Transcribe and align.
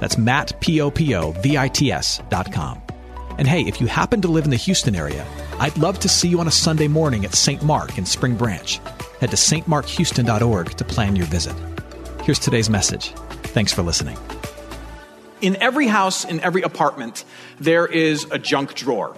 That's 0.00 0.18
Matt, 0.18 0.60
P-O-P-O-V-I-T-S 0.60 2.20
dot 2.28 2.52
com. 2.52 2.82
And 3.38 3.46
hey, 3.46 3.62
if 3.62 3.80
you 3.80 3.86
happen 3.86 4.20
to 4.22 4.28
live 4.28 4.44
in 4.44 4.50
the 4.50 4.56
Houston 4.56 4.96
area, 4.96 5.24
I'd 5.60 5.78
love 5.78 5.98
to 6.00 6.08
see 6.08 6.28
you 6.28 6.40
on 6.40 6.48
a 6.48 6.52
Sunday 6.52 6.88
morning 6.88 7.24
at 7.24 7.34
St. 7.34 7.62
Mark 7.62 7.96
in 7.96 8.04
Spring 8.04 8.36
Branch. 8.36 8.80
Head 9.20 9.30
to 9.30 9.36
stmarkhouston.org 9.36 10.70
to 10.76 10.84
plan 10.84 11.16
your 11.16 11.26
visit. 11.26 11.54
Here's 12.24 12.38
today's 12.38 12.68
message. 12.68 13.12
Thanks 13.44 13.72
for 13.72 13.82
listening. 13.82 14.18
In 15.40 15.56
every 15.56 15.86
house, 15.86 16.24
in 16.24 16.40
every 16.40 16.62
apartment, 16.62 17.24
there 17.60 17.86
is 17.86 18.26
a 18.30 18.38
junk 18.38 18.74
drawer. 18.74 19.16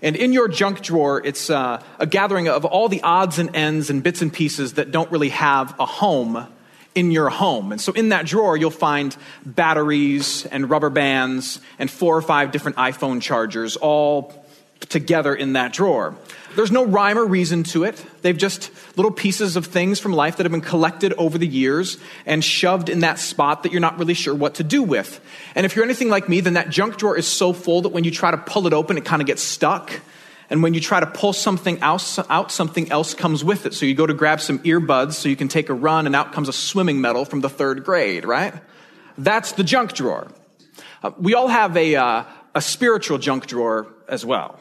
And 0.00 0.16
in 0.16 0.32
your 0.32 0.48
junk 0.48 0.80
drawer, 0.80 1.20
it's 1.24 1.50
uh, 1.50 1.82
a 1.98 2.06
gathering 2.06 2.48
of 2.48 2.64
all 2.64 2.88
the 2.88 3.02
odds 3.02 3.38
and 3.38 3.54
ends 3.54 3.90
and 3.90 4.02
bits 4.02 4.22
and 4.22 4.32
pieces 4.32 4.74
that 4.74 4.92
don't 4.92 5.10
really 5.10 5.28
have 5.30 5.74
a 5.78 5.86
home 5.86 6.46
in 6.94 7.10
your 7.10 7.28
home. 7.28 7.72
And 7.72 7.80
so 7.80 7.92
in 7.92 8.08
that 8.10 8.26
drawer, 8.26 8.56
you'll 8.56 8.70
find 8.70 9.16
batteries 9.46 10.46
and 10.46 10.68
rubber 10.68 10.90
bands 10.90 11.60
and 11.78 11.90
four 11.90 12.16
or 12.16 12.22
five 12.22 12.50
different 12.50 12.76
iPhone 12.78 13.22
chargers 13.22 13.76
all 13.76 14.34
together 14.88 15.34
in 15.34 15.52
that 15.52 15.72
drawer. 15.72 16.16
There's 16.56 16.72
no 16.72 16.84
rhyme 16.84 17.16
or 17.16 17.24
reason 17.24 17.62
to 17.64 17.84
it. 17.84 18.04
They've 18.22 18.36
just 18.36 18.70
little 18.96 19.12
pieces 19.12 19.54
of 19.54 19.66
things 19.66 20.00
from 20.00 20.12
life 20.12 20.38
that 20.38 20.44
have 20.44 20.50
been 20.50 20.60
collected 20.60 21.12
over 21.12 21.38
the 21.38 21.46
years 21.46 21.96
and 22.26 22.42
shoved 22.42 22.88
in 22.88 23.00
that 23.00 23.20
spot 23.20 23.62
that 23.62 23.72
you're 23.72 23.80
not 23.80 23.98
really 23.98 24.14
sure 24.14 24.34
what 24.34 24.56
to 24.56 24.64
do 24.64 24.82
with. 24.82 25.20
And 25.54 25.64
if 25.64 25.76
you're 25.76 25.84
anything 25.84 26.08
like 26.08 26.28
me, 26.28 26.40
then 26.40 26.54
that 26.54 26.70
junk 26.70 26.96
drawer 26.96 27.16
is 27.16 27.28
so 27.28 27.52
full 27.52 27.82
that 27.82 27.90
when 27.90 28.02
you 28.02 28.10
try 28.10 28.32
to 28.32 28.36
pull 28.36 28.66
it 28.66 28.72
open, 28.72 28.98
it 28.98 29.04
kind 29.04 29.22
of 29.22 29.26
gets 29.26 29.42
stuck. 29.42 29.92
And 30.50 30.64
when 30.64 30.74
you 30.74 30.80
try 30.80 30.98
to 30.98 31.06
pull 31.06 31.32
something 31.32 31.78
else 31.78 32.18
out, 32.28 32.50
something 32.50 32.90
else 32.90 33.14
comes 33.14 33.44
with 33.44 33.66
it. 33.66 33.74
So 33.74 33.86
you 33.86 33.94
go 33.94 34.06
to 34.06 34.14
grab 34.14 34.40
some 34.40 34.58
earbuds 34.60 35.12
so 35.12 35.28
you 35.28 35.36
can 35.36 35.46
take 35.46 35.68
a 35.68 35.74
run, 35.74 36.06
and 36.06 36.16
out 36.16 36.32
comes 36.32 36.48
a 36.48 36.52
swimming 36.52 37.00
medal 37.00 37.24
from 37.24 37.40
the 37.40 37.48
third 37.48 37.84
grade, 37.84 38.24
right? 38.24 38.52
That's 39.16 39.52
the 39.52 39.62
junk 39.62 39.92
drawer. 39.92 40.26
Uh, 41.02 41.12
we 41.18 41.34
all 41.34 41.46
have 41.46 41.76
a, 41.76 41.94
uh, 41.94 42.24
a 42.54 42.60
spiritual 42.60 43.18
junk 43.18 43.46
drawer 43.46 43.86
as 44.08 44.26
well. 44.26 44.58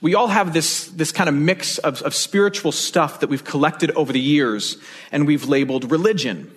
We 0.00 0.14
all 0.14 0.28
have 0.28 0.52
this, 0.52 0.86
this 0.88 1.10
kind 1.10 1.28
of 1.28 1.34
mix 1.34 1.78
of, 1.78 2.02
of 2.02 2.14
spiritual 2.14 2.70
stuff 2.70 3.20
that 3.20 3.28
we've 3.30 3.42
collected 3.42 3.90
over 3.92 4.12
the 4.12 4.20
years 4.20 4.76
and 5.10 5.26
we've 5.26 5.48
labeled 5.48 5.90
religion. 5.90 6.52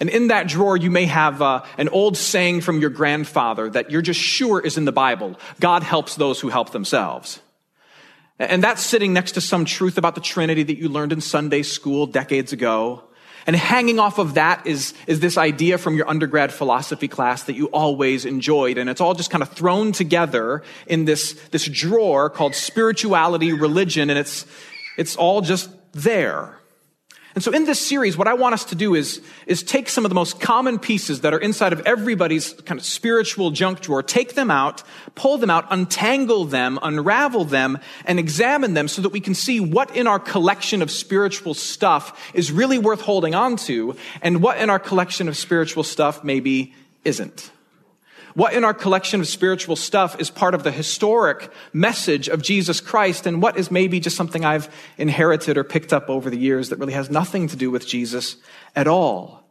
And 0.00 0.08
in 0.08 0.28
that 0.28 0.48
drawer, 0.48 0.76
you 0.76 0.90
may 0.90 1.04
have 1.04 1.40
uh, 1.40 1.64
an 1.78 1.88
old 1.90 2.16
saying 2.16 2.62
from 2.62 2.80
your 2.80 2.90
grandfather 2.90 3.70
that 3.70 3.92
you're 3.92 4.02
just 4.02 4.18
sure 4.18 4.60
is 4.60 4.76
in 4.76 4.86
the 4.86 4.92
Bible 4.92 5.38
God 5.60 5.82
helps 5.84 6.16
those 6.16 6.40
who 6.40 6.48
help 6.48 6.70
themselves. 6.70 7.40
And 8.38 8.62
that's 8.62 8.82
sitting 8.82 9.12
next 9.12 9.32
to 9.32 9.40
some 9.40 9.64
truth 9.64 9.96
about 9.96 10.14
the 10.14 10.20
Trinity 10.20 10.64
that 10.64 10.78
you 10.78 10.88
learned 10.88 11.12
in 11.12 11.20
Sunday 11.20 11.62
school 11.62 12.06
decades 12.06 12.52
ago. 12.52 13.04
And 13.46 13.54
hanging 13.54 13.98
off 13.98 14.18
of 14.18 14.34
that 14.34 14.66
is, 14.66 14.94
is 15.06 15.20
this 15.20 15.36
idea 15.36 15.76
from 15.78 15.96
your 15.96 16.08
undergrad 16.08 16.52
philosophy 16.52 17.08
class 17.08 17.44
that 17.44 17.54
you 17.54 17.66
always 17.66 18.24
enjoyed. 18.24 18.78
And 18.78 18.88
it's 18.88 19.00
all 19.00 19.14
just 19.14 19.30
kind 19.30 19.42
of 19.42 19.50
thrown 19.50 19.92
together 19.92 20.62
in 20.86 21.04
this, 21.04 21.34
this 21.50 21.66
drawer 21.66 22.30
called 22.30 22.54
spirituality, 22.54 23.52
religion, 23.52 24.08
and 24.10 24.18
it's, 24.18 24.46
it's 24.96 25.14
all 25.14 25.42
just 25.42 25.70
there. 25.92 26.58
And 27.34 27.42
so 27.42 27.50
in 27.50 27.64
this 27.64 27.80
series, 27.80 28.16
what 28.16 28.28
I 28.28 28.34
want 28.34 28.52
us 28.52 28.64
to 28.66 28.76
do 28.76 28.94
is, 28.94 29.20
is 29.46 29.64
take 29.64 29.88
some 29.88 30.04
of 30.04 30.08
the 30.08 30.14
most 30.14 30.40
common 30.40 30.78
pieces 30.78 31.22
that 31.22 31.34
are 31.34 31.38
inside 31.38 31.72
of 31.72 31.80
everybody's 31.80 32.52
kind 32.62 32.78
of 32.78 32.86
spiritual 32.86 33.50
junk 33.50 33.80
drawer, 33.80 34.04
take 34.04 34.34
them 34.34 34.52
out, 34.52 34.84
pull 35.16 35.36
them 35.38 35.50
out, 35.50 35.66
untangle 35.70 36.44
them, 36.44 36.78
unravel 36.80 37.44
them, 37.44 37.78
and 38.04 38.20
examine 38.20 38.74
them 38.74 38.86
so 38.86 39.02
that 39.02 39.08
we 39.08 39.18
can 39.18 39.34
see 39.34 39.58
what 39.58 39.96
in 39.96 40.06
our 40.06 40.20
collection 40.20 40.80
of 40.80 40.92
spiritual 40.92 41.54
stuff 41.54 42.32
is 42.34 42.52
really 42.52 42.78
worth 42.78 43.00
holding 43.00 43.34
on 43.34 43.56
to 43.56 43.96
and 44.22 44.40
what 44.40 44.58
in 44.58 44.70
our 44.70 44.78
collection 44.78 45.26
of 45.26 45.36
spiritual 45.36 45.82
stuff 45.82 46.22
maybe 46.22 46.72
isn't. 47.04 47.50
What 48.34 48.52
in 48.52 48.64
our 48.64 48.74
collection 48.74 49.20
of 49.20 49.28
spiritual 49.28 49.76
stuff 49.76 50.20
is 50.20 50.28
part 50.28 50.54
of 50.54 50.64
the 50.64 50.72
historic 50.72 51.50
message 51.72 52.28
of 52.28 52.42
Jesus 52.42 52.80
Christ 52.80 53.26
and 53.26 53.40
what 53.40 53.56
is 53.56 53.70
maybe 53.70 54.00
just 54.00 54.16
something 54.16 54.44
I've 54.44 54.74
inherited 54.98 55.56
or 55.56 55.62
picked 55.62 55.92
up 55.92 56.10
over 56.10 56.30
the 56.30 56.38
years 56.38 56.68
that 56.70 56.80
really 56.80 56.94
has 56.94 57.10
nothing 57.10 57.46
to 57.48 57.56
do 57.56 57.70
with 57.70 57.86
Jesus 57.86 58.36
at 58.74 58.88
all. 58.88 59.44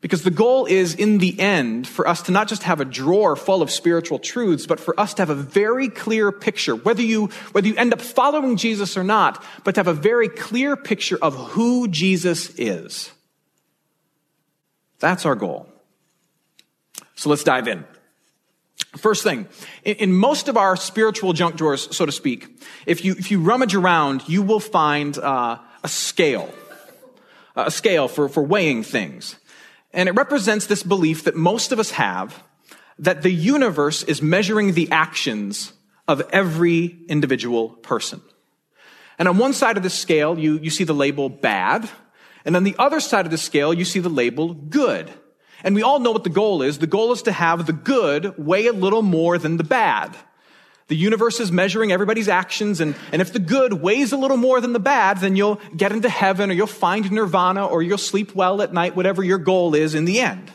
Because 0.00 0.22
the 0.22 0.30
goal 0.30 0.66
is, 0.66 0.94
in 0.94 1.16
the 1.16 1.38
end, 1.38 1.86
for 1.88 2.06
us 2.06 2.22
to 2.22 2.32
not 2.32 2.48
just 2.48 2.62
have 2.64 2.80
a 2.80 2.84
drawer 2.84 3.36
full 3.36 3.62
of 3.62 3.70
spiritual 3.70 4.18
truths, 4.18 4.66
but 4.66 4.80
for 4.80 4.98
us 5.00 5.14
to 5.14 5.22
have 5.22 5.30
a 5.30 5.34
very 5.34 5.88
clear 5.88 6.30
picture, 6.30 6.76
whether 6.76 7.00
you, 7.00 7.28
whether 7.52 7.66
you 7.66 7.76
end 7.76 7.92
up 7.92 8.02
following 8.02 8.58
Jesus 8.58 8.98
or 8.98 9.04
not, 9.04 9.42
but 9.64 9.74
to 9.74 9.80
have 9.80 9.88
a 9.88 9.94
very 9.94 10.28
clear 10.28 10.76
picture 10.76 11.18
of 11.20 11.34
who 11.34 11.88
Jesus 11.88 12.50
is. 12.58 13.12
That's 14.98 15.24
our 15.24 15.34
goal. 15.34 15.68
So 17.14 17.30
let's 17.30 17.44
dive 17.44 17.68
in. 17.68 17.84
First 18.96 19.22
thing, 19.22 19.48
in, 19.84 20.12
most 20.12 20.48
of 20.48 20.56
our 20.56 20.76
spiritual 20.76 21.32
junk 21.32 21.56
drawers, 21.56 21.94
so 21.94 22.06
to 22.06 22.12
speak, 22.12 22.60
if 22.86 23.04
you, 23.04 23.12
if 23.12 23.30
you 23.30 23.40
rummage 23.40 23.74
around, 23.74 24.28
you 24.28 24.42
will 24.42 24.60
find 24.60 25.18
uh, 25.18 25.58
a 25.82 25.88
scale, 25.88 26.52
a 27.56 27.70
scale 27.70 28.06
for, 28.06 28.28
for 28.28 28.42
weighing 28.42 28.82
things. 28.82 29.36
And 29.92 30.08
it 30.08 30.12
represents 30.12 30.66
this 30.66 30.82
belief 30.82 31.24
that 31.24 31.34
most 31.34 31.72
of 31.72 31.78
us 31.78 31.92
have 31.92 32.42
that 32.98 33.22
the 33.22 33.30
universe 33.30 34.02
is 34.04 34.22
measuring 34.22 34.74
the 34.74 34.90
actions 34.90 35.72
of 36.06 36.22
every 36.32 36.96
individual 37.08 37.70
person. 37.70 38.20
And 39.18 39.28
on 39.28 39.38
one 39.38 39.52
side 39.52 39.76
of 39.76 39.82
the 39.82 39.90
scale, 39.90 40.38
you, 40.38 40.58
you 40.58 40.70
see 40.70 40.84
the 40.84 40.94
label 40.94 41.28
bad. 41.28 41.88
And 42.44 42.56
on 42.56 42.64
the 42.64 42.76
other 42.78 43.00
side 43.00 43.24
of 43.24 43.30
the 43.30 43.38
scale, 43.38 43.72
you 43.72 43.84
see 43.84 44.00
the 44.00 44.08
label 44.08 44.54
good. 44.54 45.10
And 45.64 45.74
we 45.74 45.82
all 45.82 45.98
know 45.98 46.12
what 46.12 46.24
the 46.24 46.30
goal 46.30 46.62
is. 46.62 46.78
The 46.78 46.86
goal 46.86 47.10
is 47.12 47.22
to 47.22 47.32
have 47.32 47.66
the 47.66 47.72
good 47.72 48.38
weigh 48.38 48.66
a 48.66 48.72
little 48.72 49.02
more 49.02 49.38
than 49.38 49.56
the 49.56 49.64
bad. 49.64 50.14
The 50.88 50.96
universe 50.96 51.40
is 51.40 51.50
measuring 51.50 51.92
everybody's 51.92 52.28
actions, 52.28 52.78
and, 52.78 52.94
and 53.10 53.22
if 53.22 53.32
the 53.32 53.38
good 53.38 53.72
weighs 53.72 54.12
a 54.12 54.18
little 54.18 54.36
more 54.36 54.60
than 54.60 54.74
the 54.74 54.78
bad, 54.78 55.18
then 55.18 55.34
you'll 55.34 55.58
get 55.74 55.92
into 55.92 56.10
heaven, 56.10 56.50
or 56.50 56.52
you'll 56.52 56.66
find 56.66 57.10
nirvana, 57.10 57.64
or 57.64 57.82
you'll 57.82 57.96
sleep 57.96 58.34
well 58.34 58.60
at 58.60 58.74
night, 58.74 58.94
whatever 58.94 59.24
your 59.24 59.38
goal 59.38 59.74
is 59.74 59.94
in 59.94 60.04
the 60.04 60.20
end. 60.20 60.52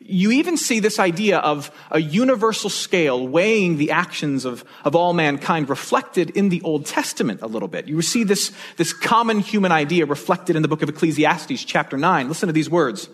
You 0.00 0.32
even 0.32 0.56
see 0.56 0.80
this 0.80 0.98
idea 0.98 1.38
of 1.38 1.70
a 1.92 2.00
universal 2.00 2.70
scale 2.70 3.28
weighing 3.28 3.76
the 3.76 3.92
actions 3.92 4.44
of, 4.44 4.64
of 4.84 4.96
all 4.96 5.12
mankind 5.12 5.68
reflected 5.68 6.30
in 6.30 6.48
the 6.48 6.62
Old 6.62 6.86
Testament 6.86 7.42
a 7.42 7.46
little 7.46 7.68
bit. 7.68 7.86
You 7.86 8.02
see 8.02 8.24
this, 8.24 8.52
this 8.76 8.92
common 8.92 9.38
human 9.38 9.70
idea 9.70 10.06
reflected 10.06 10.56
in 10.56 10.62
the 10.62 10.68
book 10.68 10.82
of 10.82 10.88
Ecclesiastes, 10.88 11.64
chapter 11.64 11.96
9. 11.96 12.26
Listen 12.26 12.48
to 12.48 12.52
these 12.52 12.70
words. 12.70 13.08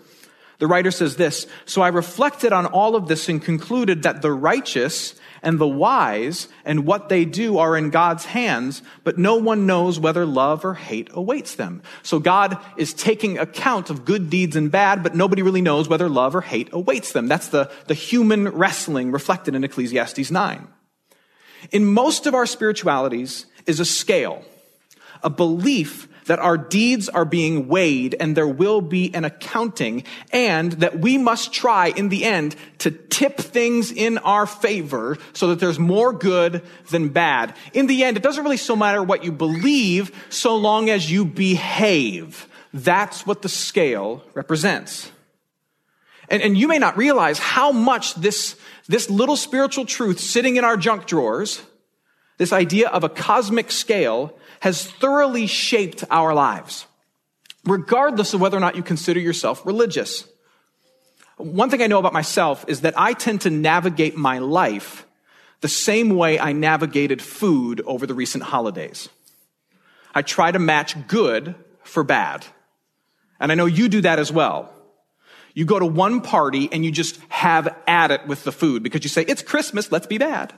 The 0.59 0.67
writer 0.67 0.91
says 0.91 1.15
this 1.15 1.47
So 1.65 1.81
I 1.81 1.89
reflected 1.89 2.53
on 2.53 2.65
all 2.65 2.95
of 2.95 3.07
this 3.07 3.29
and 3.29 3.41
concluded 3.41 4.03
that 4.03 4.21
the 4.21 4.31
righteous 4.31 5.15
and 5.41 5.59
the 5.59 5.67
wise 5.67 6.47
and 6.65 6.85
what 6.85 7.07
they 7.07 7.23
do 7.23 7.59
are 7.59 7.77
in 7.77 7.91
God's 7.91 8.25
hands, 8.25 8.81
but 9.03 9.17
no 9.17 9.35
one 9.35 9.67
knows 9.67 9.99
whether 9.99 10.25
love 10.25 10.65
or 10.65 10.73
hate 10.73 11.09
awaits 11.13 11.55
them. 11.55 11.83
So 12.01 12.19
God 12.19 12.57
is 12.77 12.93
taking 12.93 13.37
account 13.37 13.89
of 13.89 14.05
good 14.05 14.29
deeds 14.29 14.55
and 14.55 14.71
bad, 14.71 15.03
but 15.03 15.15
nobody 15.15 15.43
really 15.43 15.61
knows 15.61 15.87
whether 15.87 16.09
love 16.09 16.35
or 16.35 16.41
hate 16.41 16.69
awaits 16.71 17.11
them. 17.11 17.27
That's 17.27 17.49
the, 17.49 17.69
the 17.85 17.93
human 17.93 18.49
wrestling 18.49 19.11
reflected 19.11 19.53
in 19.53 19.63
Ecclesiastes 19.63 20.31
9. 20.31 20.67
In 21.71 21.85
most 21.85 22.25
of 22.25 22.33
our 22.33 22.45
spiritualities 22.45 23.45
is 23.67 23.79
a 23.79 23.85
scale, 23.85 24.43
a 25.21 25.29
belief 25.29 26.07
that 26.25 26.39
our 26.39 26.57
deeds 26.57 27.07
are 27.09 27.25
being 27.25 27.67
weighed 27.67 28.15
and 28.19 28.35
there 28.35 28.47
will 28.47 28.81
be 28.81 29.13
an 29.13 29.25
accounting 29.25 30.03
and 30.31 30.73
that 30.73 30.99
we 30.99 31.17
must 31.17 31.53
try 31.53 31.87
in 31.87 32.09
the 32.09 32.23
end 32.23 32.55
to 32.79 32.91
tip 32.91 33.37
things 33.37 33.91
in 33.91 34.17
our 34.19 34.45
favor 34.45 35.17
so 35.33 35.47
that 35.47 35.59
there's 35.59 35.79
more 35.79 36.13
good 36.13 36.61
than 36.89 37.09
bad. 37.09 37.55
In 37.73 37.87
the 37.87 38.03
end, 38.03 38.17
it 38.17 38.23
doesn't 38.23 38.43
really 38.43 38.57
so 38.57 38.75
matter 38.75 39.01
what 39.03 39.23
you 39.23 39.31
believe 39.31 40.11
so 40.29 40.55
long 40.55 40.89
as 40.89 41.11
you 41.11 41.25
behave. 41.25 42.47
That's 42.73 43.25
what 43.25 43.41
the 43.41 43.49
scale 43.49 44.23
represents. 44.33 45.11
And, 46.29 46.41
and 46.41 46.57
you 46.57 46.67
may 46.67 46.79
not 46.79 46.97
realize 46.97 47.39
how 47.39 47.71
much 47.71 48.15
this, 48.15 48.55
this 48.87 49.09
little 49.09 49.35
spiritual 49.35 49.85
truth 49.85 50.19
sitting 50.19 50.55
in 50.55 50.63
our 50.63 50.75
junk 50.75 51.05
drawers, 51.05 51.61
this 52.37 52.51
idea 52.51 52.89
of 52.89 53.03
a 53.03 53.09
cosmic 53.09 53.71
scale, 53.71 54.37
has 54.61 54.85
thoroughly 54.85 55.47
shaped 55.47 56.03
our 56.09 56.33
lives, 56.33 56.85
regardless 57.65 58.33
of 58.33 58.41
whether 58.41 58.57
or 58.57 58.61
not 58.61 58.75
you 58.75 58.83
consider 58.83 59.19
yourself 59.19 59.65
religious. 59.65 60.27
One 61.37 61.69
thing 61.69 61.81
I 61.81 61.87
know 61.87 61.99
about 61.99 62.13
myself 62.13 62.65
is 62.67 62.81
that 62.81 62.93
I 62.97 63.13
tend 63.13 63.41
to 63.41 63.49
navigate 63.49 64.15
my 64.15 64.39
life 64.39 65.05
the 65.61 65.67
same 65.67 66.09
way 66.09 66.39
I 66.39 66.53
navigated 66.53 67.21
food 67.21 67.81
over 67.85 68.05
the 68.05 68.13
recent 68.13 68.43
holidays. 68.43 69.09
I 70.13 70.21
try 70.21 70.51
to 70.51 70.59
match 70.59 71.07
good 71.07 71.55
for 71.83 72.03
bad. 72.03 72.45
And 73.39 73.51
I 73.51 73.55
know 73.55 73.65
you 73.65 73.89
do 73.89 74.01
that 74.01 74.19
as 74.19 74.31
well. 74.31 74.71
You 75.53 75.65
go 75.65 75.79
to 75.79 75.85
one 75.85 76.21
party 76.21 76.69
and 76.71 76.85
you 76.85 76.91
just 76.91 77.19
have 77.29 77.75
at 77.87 78.11
it 78.11 78.27
with 78.27 78.43
the 78.43 78.51
food 78.51 78.83
because 78.83 79.03
you 79.03 79.09
say, 79.09 79.23
it's 79.23 79.41
Christmas, 79.41 79.91
let's 79.91 80.07
be 80.07 80.17
bad. 80.17 80.53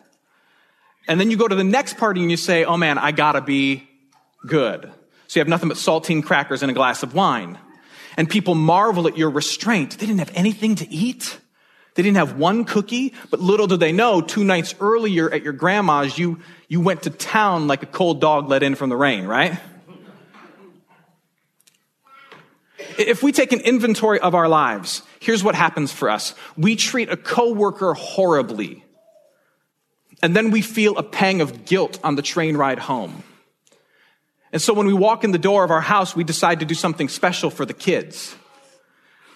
And 1.08 1.20
then 1.20 1.32
you 1.32 1.38
go 1.38 1.48
to 1.48 1.56
the 1.56 1.64
next 1.64 1.98
party 1.98 2.22
and 2.22 2.30
you 2.30 2.38
say, 2.38 2.66
oh 2.66 2.78
man, 2.78 2.98
I 2.98 3.12
gotta 3.12 3.42
be 3.42 3.88
good. 4.46 4.92
So 5.28 5.40
you 5.40 5.42
have 5.42 5.48
nothing 5.48 5.70
but 5.70 5.78
saltine 5.78 6.24
crackers 6.24 6.62
and 6.62 6.72
a 6.72 6.74
glass 6.74 7.04
of 7.04 7.14
wine. 7.14 7.58
And 8.18 8.30
people 8.30 8.56
marvel 8.56 9.08
at 9.08 9.18
your 9.18 9.30
restraint. 9.30 9.98
They 10.00 10.06
didn't 10.06 10.20
have 10.20 10.32
anything 10.34 10.76
to 10.76 10.90
eat. 10.90 11.40
They 11.96 12.04
didn't 12.04 12.18
have 12.18 12.38
one 12.38 12.64
cookie, 12.64 13.14
but 13.32 13.40
little 13.40 13.68
do 13.68 13.76
they 13.76 13.92
know, 13.92 14.22
two 14.22 14.44
nights 14.44 14.76
earlier 14.80 15.32
at 15.32 15.42
your 15.42 15.54
grandma's, 15.54 16.18
you, 16.18 16.40
you 16.68 16.80
went 16.80 17.04
to 17.04 17.10
town 17.10 17.68
like 17.68 17.82
a 17.82 17.88
cold 17.88 18.22
dog 18.22 18.48
let 18.50 18.62
in 18.62 18.76
from 18.76 18.90
the 18.90 18.96
rain, 18.96 19.26
right? 19.26 19.60
If 23.00 23.24
we 23.24 23.32
take 23.32 23.52
an 23.52 23.62
inventory 23.62 24.20
of 24.20 24.36
our 24.36 24.48
lives, 24.48 25.02
here's 25.20 25.44
what 25.44 25.56
happens 25.56 25.92
for 25.92 26.10
us. 26.10 26.36
We 26.56 26.76
treat 26.76 27.10
a 27.10 27.18
coworker 27.18 27.94
horribly. 27.94 28.84
And 30.22 30.36
then 30.36 30.52
we 30.52 30.62
feel 30.62 30.98
a 30.98 31.04
pang 31.04 31.42
of 31.42 31.66
guilt 31.66 32.00
on 32.04 32.16
the 32.16 32.22
train 32.22 32.58
ride 32.58 32.80
home. 32.80 33.24
And 34.52 34.62
so 34.62 34.74
when 34.74 34.88
we 34.88 34.94
walk 34.94 35.24
in 35.24 35.32
the 35.32 35.38
door 35.38 35.64
of 35.64 35.72
our 35.72 35.82
house, 35.82 36.16
we 36.16 36.24
decide 36.24 36.62
to 36.62 36.66
do 36.66 36.74
something 36.74 37.10
special 37.10 37.50
for 37.50 37.66
the 37.66 37.74
kids. 37.74 38.36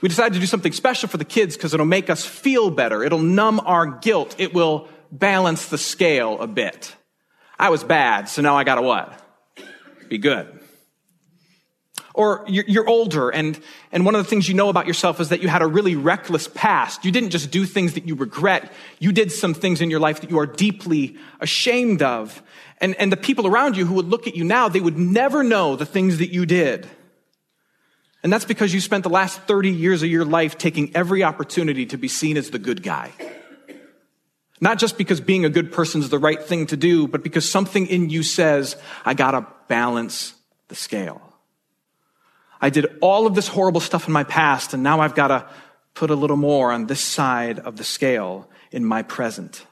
We 0.01 0.09
decide 0.09 0.33
to 0.33 0.39
do 0.39 0.45
something 0.45 0.71
special 0.71 1.09
for 1.09 1.17
the 1.17 1.25
kids 1.25 1.55
because 1.55 1.73
it'll 1.73 1.85
make 1.85 2.09
us 2.09 2.25
feel 2.25 2.71
better. 2.71 3.03
It'll 3.03 3.19
numb 3.19 3.59
our 3.59 3.85
guilt. 3.85 4.35
It 4.39 4.53
will 4.53 4.87
balance 5.11 5.67
the 5.67 5.77
scale 5.77 6.39
a 6.39 6.47
bit. 6.47 6.95
I 7.59 7.69
was 7.69 7.83
bad, 7.83 8.27
so 8.27 8.41
now 8.41 8.57
I 8.57 8.63
gotta 8.63 8.81
what? 8.81 9.13
Be 10.09 10.17
good. 10.17 10.60
Or 12.13 12.43
you're 12.47 12.87
older 12.89 13.29
and, 13.29 13.57
and 13.91 14.05
one 14.05 14.15
of 14.15 14.23
the 14.23 14.29
things 14.29 14.49
you 14.49 14.53
know 14.53 14.67
about 14.67 14.85
yourself 14.85 15.21
is 15.21 15.29
that 15.29 15.41
you 15.41 15.47
had 15.47 15.61
a 15.61 15.67
really 15.67 15.95
reckless 15.95 16.49
past. 16.49 17.05
You 17.05 17.11
didn't 17.11 17.29
just 17.29 17.51
do 17.51 17.65
things 17.65 17.93
that 17.93 18.05
you 18.05 18.15
regret. 18.15 18.71
You 18.99 19.13
did 19.13 19.31
some 19.31 19.53
things 19.53 19.79
in 19.79 19.89
your 19.89 20.01
life 20.01 20.19
that 20.19 20.29
you 20.29 20.37
are 20.39 20.45
deeply 20.45 21.15
ashamed 21.39 22.01
of. 22.01 22.43
And, 22.81 22.95
and 22.95 23.11
the 23.11 23.17
people 23.17 23.47
around 23.47 23.77
you 23.77 23.85
who 23.85 23.93
would 23.93 24.07
look 24.07 24.27
at 24.27 24.35
you 24.35 24.43
now, 24.43 24.67
they 24.67 24.81
would 24.81 24.97
never 24.97 25.41
know 25.41 25.77
the 25.77 25.85
things 25.85 26.17
that 26.17 26.33
you 26.33 26.45
did. 26.45 26.85
And 28.23 28.31
that's 28.31 28.45
because 28.45 28.73
you 28.73 28.81
spent 28.81 29.03
the 29.03 29.09
last 29.09 29.39
30 29.43 29.71
years 29.71 30.03
of 30.03 30.09
your 30.09 30.25
life 30.25 30.57
taking 30.57 30.95
every 30.95 31.23
opportunity 31.23 31.85
to 31.87 31.97
be 31.97 32.07
seen 32.07 32.37
as 32.37 32.49
the 32.49 32.59
good 32.59 32.83
guy. 32.83 33.11
Not 34.59 34.77
just 34.77 34.97
because 34.97 35.19
being 35.19 35.43
a 35.43 35.49
good 35.49 35.71
person 35.71 36.01
is 36.01 36.09
the 36.09 36.19
right 36.19 36.41
thing 36.41 36.67
to 36.67 36.77
do, 36.77 37.07
but 37.07 37.23
because 37.23 37.49
something 37.49 37.87
in 37.87 38.11
you 38.11 38.21
says, 38.21 38.75
I 39.03 39.15
gotta 39.15 39.47
balance 39.67 40.35
the 40.67 40.75
scale. 40.75 41.30
I 42.61 42.69
did 42.69 42.85
all 43.01 43.25
of 43.25 43.33
this 43.33 43.47
horrible 43.47 43.81
stuff 43.81 44.07
in 44.07 44.13
my 44.13 44.23
past, 44.23 44.73
and 44.73 44.83
now 44.83 45.01
I've 45.01 45.15
gotta 45.15 45.49
put 45.93 46.11
a 46.11 46.15
little 46.15 46.37
more 46.37 46.71
on 46.71 46.85
this 46.85 47.01
side 47.01 47.59
of 47.59 47.77
the 47.77 47.83
scale 47.83 48.49
in 48.71 48.85
my 48.85 49.01
present. 49.01 49.65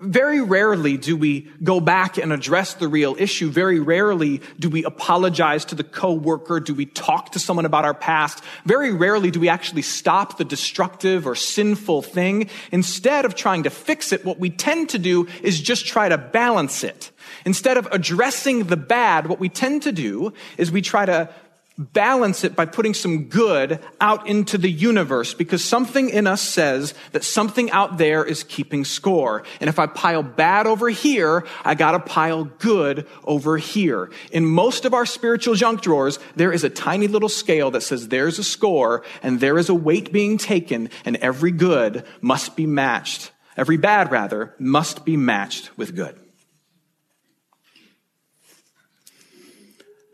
Very 0.00 0.42
rarely 0.42 0.98
do 0.98 1.16
we 1.16 1.50
go 1.62 1.80
back 1.80 2.18
and 2.18 2.30
address 2.30 2.74
the 2.74 2.88
real 2.88 3.16
issue. 3.18 3.48
Very 3.48 3.80
rarely 3.80 4.42
do 4.58 4.68
we 4.68 4.84
apologize 4.84 5.64
to 5.66 5.74
the 5.74 5.82
coworker. 5.82 6.60
Do 6.60 6.74
we 6.74 6.84
talk 6.84 7.32
to 7.32 7.38
someone 7.38 7.64
about 7.64 7.86
our 7.86 7.94
past? 7.94 8.44
Very 8.66 8.92
rarely 8.92 9.30
do 9.30 9.40
we 9.40 9.48
actually 9.48 9.80
stop 9.80 10.36
the 10.36 10.44
destructive 10.44 11.26
or 11.26 11.34
sinful 11.34 12.02
thing. 12.02 12.50
Instead 12.70 13.24
of 13.24 13.34
trying 13.34 13.62
to 13.62 13.70
fix 13.70 14.12
it, 14.12 14.26
what 14.26 14.38
we 14.38 14.50
tend 14.50 14.90
to 14.90 14.98
do 14.98 15.26
is 15.42 15.58
just 15.58 15.86
try 15.86 16.06
to 16.06 16.18
balance 16.18 16.84
it. 16.84 17.10
Instead 17.46 17.78
of 17.78 17.88
addressing 17.90 18.64
the 18.64 18.76
bad, 18.76 19.26
what 19.26 19.40
we 19.40 19.48
tend 19.48 19.82
to 19.84 19.92
do 19.92 20.34
is 20.58 20.70
we 20.70 20.82
try 20.82 21.06
to 21.06 21.30
balance 21.78 22.42
it 22.42 22.56
by 22.56 22.66
putting 22.66 22.92
some 22.92 23.24
good 23.24 23.78
out 24.00 24.26
into 24.28 24.58
the 24.58 24.70
universe 24.70 25.32
because 25.32 25.64
something 25.64 26.10
in 26.10 26.26
us 26.26 26.42
says 26.42 26.92
that 27.12 27.22
something 27.24 27.70
out 27.70 27.98
there 27.98 28.24
is 28.24 28.42
keeping 28.42 28.84
score. 28.84 29.44
And 29.60 29.68
if 29.68 29.78
I 29.78 29.86
pile 29.86 30.24
bad 30.24 30.66
over 30.66 30.88
here, 30.88 31.46
I 31.64 31.74
gotta 31.74 32.00
pile 32.00 32.44
good 32.44 33.06
over 33.24 33.56
here. 33.56 34.10
In 34.32 34.44
most 34.44 34.84
of 34.84 34.92
our 34.92 35.06
spiritual 35.06 35.54
junk 35.54 35.80
drawers, 35.80 36.18
there 36.34 36.52
is 36.52 36.64
a 36.64 36.70
tiny 36.70 37.06
little 37.06 37.28
scale 37.28 37.70
that 37.70 37.82
says 37.82 38.08
there's 38.08 38.38
a 38.38 38.44
score 38.44 39.04
and 39.22 39.38
there 39.38 39.56
is 39.56 39.68
a 39.68 39.74
weight 39.74 40.12
being 40.12 40.36
taken 40.36 40.90
and 41.04 41.16
every 41.16 41.52
good 41.52 42.04
must 42.20 42.56
be 42.56 42.66
matched. 42.66 43.30
Every 43.56 43.76
bad, 43.76 44.12
rather, 44.12 44.54
must 44.58 45.04
be 45.04 45.16
matched 45.16 45.76
with 45.76 45.96
good. 45.96 46.18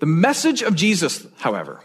The 0.00 0.06
message 0.06 0.62
of 0.62 0.74
Jesus, 0.74 1.26
however, 1.38 1.80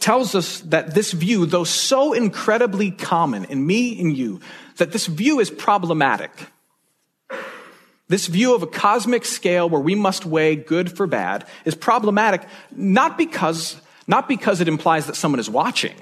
tells 0.00 0.34
us 0.34 0.60
that 0.60 0.94
this 0.94 1.12
view, 1.12 1.46
though 1.46 1.64
so 1.64 2.12
incredibly 2.12 2.90
common 2.90 3.44
in 3.44 3.64
me 3.64 4.00
and 4.00 4.16
you, 4.16 4.40
that 4.76 4.92
this 4.92 5.06
view 5.06 5.38
is 5.38 5.48
problematic. 5.48 6.30
This 8.08 8.26
view 8.26 8.54
of 8.54 8.62
a 8.62 8.66
cosmic 8.66 9.24
scale 9.24 9.70
where 9.70 9.80
we 9.80 9.94
must 9.94 10.26
weigh 10.26 10.56
good 10.56 10.94
for 10.94 11.06
bad 11.06 11.46
is 11.64 11.74
problematic 11.74 12.42
not 12.74 13.16
because, 13.16 13.80
not 14.06 14.28
because 14.28 14.60
it 14.60 14.68
implies 14.68 15.06
that 15.06 15.16
someone 15.16 15.40
is 15.40 15.48
watching. 15.48 15.94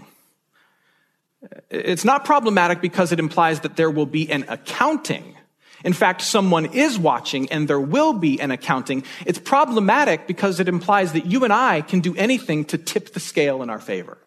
It's 1.70 2.04
not 2.04 2.24
problematic 2.24 2.80
because 2.80 3.12
it 3.12 3.18
implies 3.18 3.60
that 3.60 3.76
there 3.76 3.90
will 3.90 4.06
be 4.06 4.30
an 4.30 4.44
accounting 4.48 5.36
in 5.84 5.92
fact, 5.92 6.22
someone 6.22 6.66
is 6.66 6.98
watching 6.98 7.50
and 7.50 7.66
there 7.66 7.80
will 7.80 8.12
be 8.12 8.40
an 8.40 8.50
accounting. 8.50 9.04
It's 9.24 9.38
problematic 9.38 10.26
because 10.26 10.60
it 10.60 10.68
implies 10.68 11.12
that 11.12 11.26
you 11.26 11.44
and 11.44 11.52
I 11.52 11.80
can 11.80 12.00
do 12.00 12.14
anything 12.16 12.64
to 12.66 12.78
tip 12.78 13.12
the 13.12 13.20
scale 13.20 13.62
in 13.62 13.70
our 13.70 13.78
favor. 13.78 14.18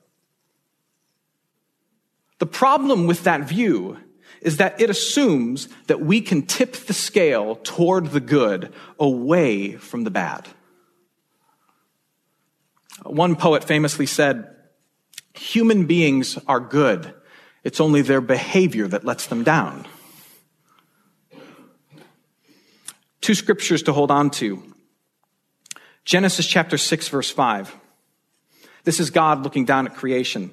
The 2.39 2.45
problem 2.47 3.07
with 3.07 3.23
that 3.23 3.47
view 3.47 3.97
is 4.41 4.57
that 4.57 4.81
it 4.81 4.89
assumes 4.89 5.69
that 5.87 6.01
we 6.01 6.19
can 6.19 6.41
tip 6.41 6.73
the 6.73 6.93
scale 6.93 7.55
toward 7.63 8.07
the 8.07 8.19
good 8.19 8.73
away 8.99 9.73
from 9.73 10.03
the 10.03 10.11
bad. 10.11 10.47
One 13.03 13.35
poet 13.35 13.63
famously 13.63 14.05
said, 14.05 14.49
human 15.33 15.85
beings 15.85 16.37
are 16.47 16.59
good. 16.59 17.13
It's 17.63 17.79
only 17.79 18.01
their 18.01 18.21
behavior 18.21 18.87
that 18.87 19.05
lets 19.05 19.27
them 19.27 19.43
down. 19.43 19.85
Two 23.23 23.35
scriptures 23.35 23.83
to 23.83 23.93
hold 23.93 24.11
on 24.11 24.31
to. 24.31 24.61
Genesis 26.03 26.45
chapter 26.45 26.77
6 26.77 27.07
verse 27.07 27.31
5. 27.31 27.73
This 28.83 28.99
is 28.99 29.11
God 29.11 29.43
looking 29.43 29.63
down 29.63 29.87
at 29.87 29.95
creation. 29.95 30.51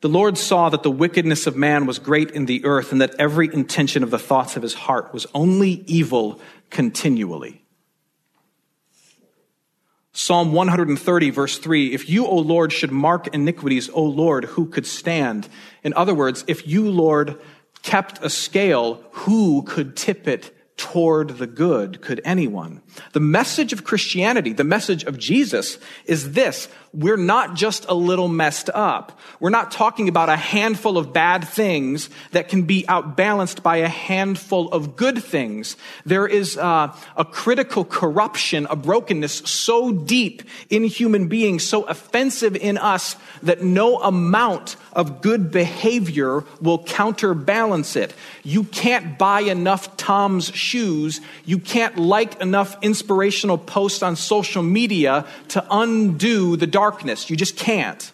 The 0.00 0.08
Lord 0.08 0.38
saw 0.38 0.70
that 0.70 0.82
the 0.82 0.90
wickedness 0.90 1.46
of 1.46 1.56
man 1.56 1.84
was 1.84 1.98
great 1.98 2.30
in 2.30 2.46
the 2.46 2.64
earth 2.64 2.90
and 2.90 3.02
that 3.02 3.14
every 3.18 3.52
intention 3.52 4.02
of 4.02 4.10
the 4.10 4.18
thoughts 4.18 4.56
of 4.56 4.62
his 4.62 4.72
heart 4.72 5.12
was 5.12 5.26
only 5.34 5.84
evil 5.86 6.40
continually. 6.70 7.62
Psalm 10.12 10.54
130 10.54 11.28
verse 11.28 11.58
3, 11.58 11.92
if 11.92 12.08
you, 12.08 12.24
O 12.24 12.36
Lord, 12.36 12.72
should 12.72 12.92
mark 12.92 13.26
iniquities, 13.34 13.90
O 13.90 14.02
Lord, 14.02 14.46
who 14.46 14.64
could 14.64 14.86
stand? 14.86 15.50
In 15.84 15.92
other 15.92 16.14
words, 16.14 16.46
if 16.46 16.66
you, 16.66 16.90
Lord, 16.90 17.38
kept 17.82 18.24
a 18.24 18.30
scale, 18.30 19.04
who 19.10 19.64
could 19.64 19.98
tip 19.98 20.26
it 20.26 20.56
toward 20.80 21.36
the 21.36 21.46
good 21.46 22.00
could 22.00 22.22
anyone. 22.24 22.80
The 23.12 23.20
message 23.20 23.72
of 23.72 23.84
Christianity, 23.84 24.52
the 24.52 24.64
message 24.64 25.04
of 25.04 25.18
Jesus 25.18 25.78
is 26.06 26.32
this. 26.32 26.68
We're 26.92 27.16
not 27.16 27.54
just 27.54 27.86
a 27.88 27.94
little 27.94 28.26
messed 28.26 28.68
up. 28.68 29.16
We're 29.38 29.50
not 29.50 29.70
talking 29.70 30.08
about 30.08 30.28
a 30.28 30.34
handful 30.34 30.98
of 30.98 31.12
bad 31.12 31.46
things 31.46 32.10
that 32.32 32.48
can 32.48 32.62
be 32.62 32.84
outbalanced 32.88 33.62
by 33.62 33.76
a 33.76 33.88
handful 33.88 34.68
of 34.70 34.96
good 34.96 35.22
things. 35.22 35.76
There 36.04 36.26
is 36.26 36.56
uh, 36.56 36.92
a 37.16 37.24
critical 37.24 37.84
corruption, 37.84 38.66
a 38.68 38.74
brokenness 38.74 39.34
so 39.48 39.92
deep 39.92 40.42
in 40.68 40.82
human 40.82 41.28
beings, 41.28 41.64
so 41.64 41.84
offensive 41.84 42.56
in 42.56 42.76
us 42.76 43.14
that 43.44 43.62
no 43.62 44.00
amount 44.00 44.74
of 44.92 45.22
good 45.22 45.52
behavior 45.52 46.42
will 46.60 46.82
counterbalance 46.82 47.94
it. 47.94 48.12
You 48.42 48.64
can't 48.64 49.16
buy 49.16 49.42
enough 49.42 49.96
Tom's 49.96 50.52
shoes. 50.52 51.20
You 51.44 51.60
can't 51.60 51.96
like 51.96 52.40
enough 52.40 52.79
inspirational 52.82 53.58
posts 53.58 54.02
on 54.02 54.16
social 54.16 54.62
media 54.62 55.26
to 55.48 55.64
undo 55.70 56.56
the 56.56 56.66
darkness. 56.66 57.30
You 57.30 57.36
just 57.36 57.56
can't. 57.56 58.10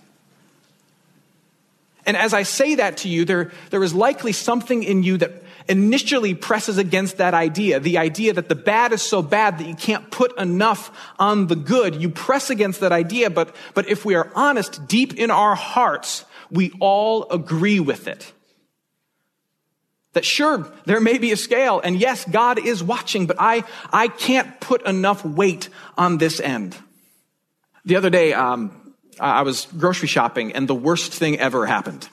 And 2.06 2.16
as 2.16 2.32
I 2.32 2.44
say 2.44 2.76
that 2.76 2.98
to 2.98 3.08
you, 3.08 3.24
there, 3.24 3.50
there 3.70 3.82
is 3.82 3.92
likely 3.92 4.32
something 4.32 4.84
in 4.84 5.02
you 5.02 5.18
that 5.18 5.42
initially 5.68 6.34
presses 6.34 6.78
against 6.78 7.16
that 7.16 7.34
idea 7.34 7.80
the 7.80 7.98
idea 7.98 8.32
that 8.32 8.48
the 8.48 8.54
bad 8.54 8.92
is 8.92 9.02
so 9.02 9.20
bad 9.20 9.58
that 9.58 9.66
you 9.66 9.74
can't 9.74 10.10
put 10.12 10.38
enough 10.38 10.90
on 11.18 11.48
the 11.48 11.56
good. 11.56 11.96
You 11.96 12.08
press 12.08 12.50
against 12.50 12.80
that 12.80 12.92
idea, 12.92 13.30
but, 13.30 13.54
but 13.74 13.88
if 13.88 14.04
we 14.04 14.14
are 14.14 14.30
honest, 14.36 14.86
deep 14.86 15.14
in 15.14 15.32
our 15.32 15.56
hearts, 15.56 16.24
we 16.50 16.72
all 16.78 17.28
agree 17.30 17.80
with 17.80 18.06
it. 18.06 18.32
That 20.16 20.24
sure, 20.24 20.66
there 20.86 20.98
may 20.98 21.18
be 21.18 21.32
a 21.32 21.36
scale, 21.36 21.78
and 21.78 21.94
yes, 21.94 22.24
God 22.24 22.58
is 22.58 22.82
watching, 22.82 23.26
but 23.26 23.36
I, 23.38 23.64
I 23.92 24.08
can't 24.08 24.58
put 24.60 24.80
enough 24.86 25.22
weight 25.26 25.68
on 25.98 26.16
this 26.16 26.40
end. 26.40 26.74
The 27.84 27.96
other 27.96 28.08
day, 28.08 28.32
um, 28.32 28.94
I 29.20 29.42
was 29.42 29.66
grocery 29.76 30.08
shopping, 30.08 30.54
and 30.54 30.66
the 30.66 30.74
worst 30.74 31.12
thing 31.12 31.38
ever 31.38 31.66
happened. 31.66 32.08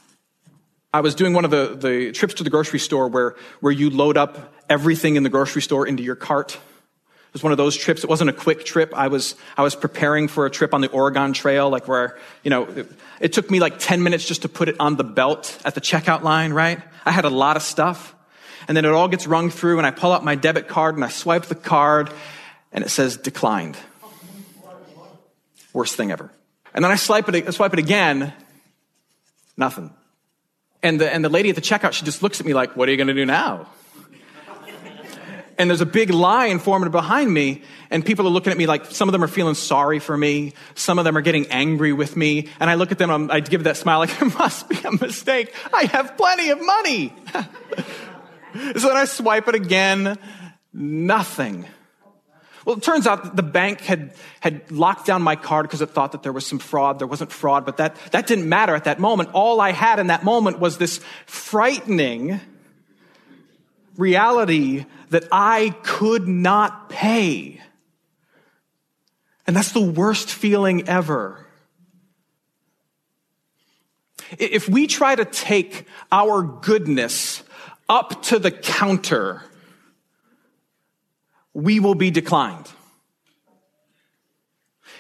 I 0.94 1.00
was 1.00 1.16
doing 1.16 1.32
one 1.32 1.46
of 1.46 1.52
the, 1.52 1.78
the 1.80 2.12
trips 2.12 2.34
to 2.34 2.44
the 2.44 2.50
grocery 2.50 2.80
store 2.80 3.08
where, 3.08 3.38
where 3.62 3.72
you 3.72 3.90
load 3.90 4.18
up 4.18 4.54
everything 4.70 5.16
in 5.16 5.24
the 5.24 5.30
grocery 5.30 5.62
store 5.62 5.88
into 5.88 6.04
your 6.04 6.18
cart. 6.18 6.60
It 7.34 7.38
was 7.38 7.44
one 7.44 7.52
of 7.52 7.58
those 7.58 7.76
trips. 7.76 8.04
It 8.04 8.10
wasn't 8.12 8.30
a 8.30 8.34
quick 8.34 8.64
trip. 8.64 8.94
I 8.96 9.08
was, 9.08 9.34
I 9.58 9.64
was 9.64 9.74
preparing 9.74 10.28
for 10.28 10.46
a 10.46 10.52
trip 10.52 10.72
on 10.72 10.82
the 10.82 10.90
Oregon 10.90 11.34
Trail, 11.34 11.68
like 11.68 11.88
where, 11.88 12.16
you 12.44 12.52
know, 12.52 12.66
it, 12.66 12.92
it 13.20 13.34
took 13.34 13.50
me 13.50 13.60
like 13.60 13.80
10 13.80 14.04
minutes 14.04 14.24
just 14.24 14.44
to 14.44 14.50
put 14.50 14.70
it 14.70 14.76
on 14.80 14.98
the 14.98 15.04
belt 15.04 15.60
at 15.66 15.74
the 15.74 15.82
checkout 15.82 16.22
line, 16.22 16.54
right? 16.54 16.80
I 17.04 17.12
had 17.12 17.26
a 17.26 17.32
lot 17.32 17.58
of 17.58 17.64
stuff. 17.64 18.14
And 18.68 18.78
then 18.78 18.86
it 18.86 18.92
all 18.92 19.08
gets 19.08 19.26
rung 19.26 19.50
through, 19.50 19.80
and 19.80 19.88
I 19.88 19.90
pull 19.90 20.12
out 20.12 20.24
my 20.24 20.36
debit 20.36 20.68
card 20.68 20.94
and 20.94 21.04
I 21.04 21.10
swipe 21.10 21.46
the 21.46 21.56
card, 21.56 22.12
and 22.72 22.84
it 22.84 22.90
says 22.90 23.18
declined. 23.18 23.78
Worst 25.74 25.96
thing 25.96 26.12
ever. 26.12 26.30
And 26.72 26.86
then 26.86 26.92
I 26.92 26.98
swipe 26.98 27.28
it, 27.30 27.48
I 27.48 27.50
swipe 27.50 27.74
it 27.74 27.80
again, 27.80 28.32
nothing. 29.58 29.92
And 30.84 31.02
the, 31.02 31.12
and 31.12 31.26
the 31.26 31.30
lady 31.30 31.50
at 31.50 31.56
the 31.56 31.62
checkout, 31.62 31.94
she 31.94 32.06
just 32.06 32.22
looks 32.22 32.40
at 32.40 32.46
me 32.46 32.54
like, 32.54 32.78
What 32.78 32.88
are 32.90 32.92
you 32.92 32.98
going 32.98 33.08
to 33.08 33.16
do 33.16 33.26
now? 33.26 33.70
And 35.58 35.70
there's 35.70 35.82
a 35.82 35.86
big 35.86 36.10
line 36.10 36.60
forming 36.60 36.92
behind 36.92 37.34
me 37.34 37.62
and 37.90 38.06
people 38.06 38.26
are 38.28 38.32
looking 38.32 38.52
at 38.52 38.58
me 38.58 38.66
like 38.66 38.86
some 38.86 39.08
of 39.08 39.14
them 39.14 39.24
are 39.24 39.28
feeling 39.28 39.56
sorry 39.56 40.00
for 40.00 40.18
me 40.18 40.54
some 40.76 41.00
of 41.00 41.06
them 41.06 41.18
are 41.18 41.22
getting 41.22 41.48
angry 41.48 41.94
with 41.94 42.16
me 42.18 42.50
and 42.60 42.70
i 42.70 42.76
look 42.76 42.92
at 42.92 42.98
them 42.98 43.30
i 43.32 43.40
give 43.40 43.64
that 43.66 43.78
smile 43.78 44.00
like 44.06 44.22
it 44.22 44.38
must 44.38 44.68
be 44.70 44.78
a 44.84 44.92
mistake 44.92 45.54
i 45.74 45.84
have 45.84 46.18
plenty 46.18 46.50
of 46.50 46.60
money 46.66 47.14
So 48.54 48.88
then 48.88 48.98
I 48.98 49.06
swipe 49.06 49.48
it 49.48 49.56
again, 49.56 50.18
nothing. 50.74 51.66
Well, 52.66 52.78
it 52.78 52.84
turns 52.84 53.08
out 53.08 53.24
that 53.24 53.36
the 53.36 53.44
bank 53.44 53.82
had, 53.82 54.14
had 54.40 54.72
locked 54.72 55.06
down 55.08 55.22
my 55.22 55.36
card 55.36 55.66
because 55.66 55.82
it 55.82 55.90
thought 55.90 56.12
that 56.12 56.24
there 56.24 56.32
was 56.32 56.46
some 56.46 56.60
fraud. 56.60 57.00
There 57.00 57.08
wasn't 57.08 57.32
fraud, 57.32 57.66
but 57.66 57.78
that, 57.78 57.98
that 58.12 58.28
didn't 58.28 58.48
matter 58.48 58.76
at 58.76 58.84
that 58.84 59.00
moment. 59.00 59.32
All 59.34 59.60
I 59.60 59.72
had 59.72 60.00
in 60.00 60.08
that 60.08 60.24
moment 60.24 60.60
was 60.60 60.78
this 60.78 61.00
frightening 61.26 62.40
reality 63.98 64.86
that 65.10 65.26
I 65.32 65.76
could 65.84 66.28
not 66.28 66.90
pay. 66.90 67.62
And 69.46 69.56
that's 69.56 69.72
the 69.72 69.82
worst 69.82 70.30
feeling 70.30 70.88
ever. 70.88 71.46
If 74.40 74.68
we 74.68 74.88
try 74.88 75.16
to 75.16 75.26
take 75.26 75.88
our 76.12 76.42
goodness 76.42 77.44
up 77.88 78.24
to 78.24 78.40
the 78.40 78.52
counter, 78.52 79.44
we 81.54 81.80
will 81.80 81.96
be 81.96 82.10
declined. 82.10 82.72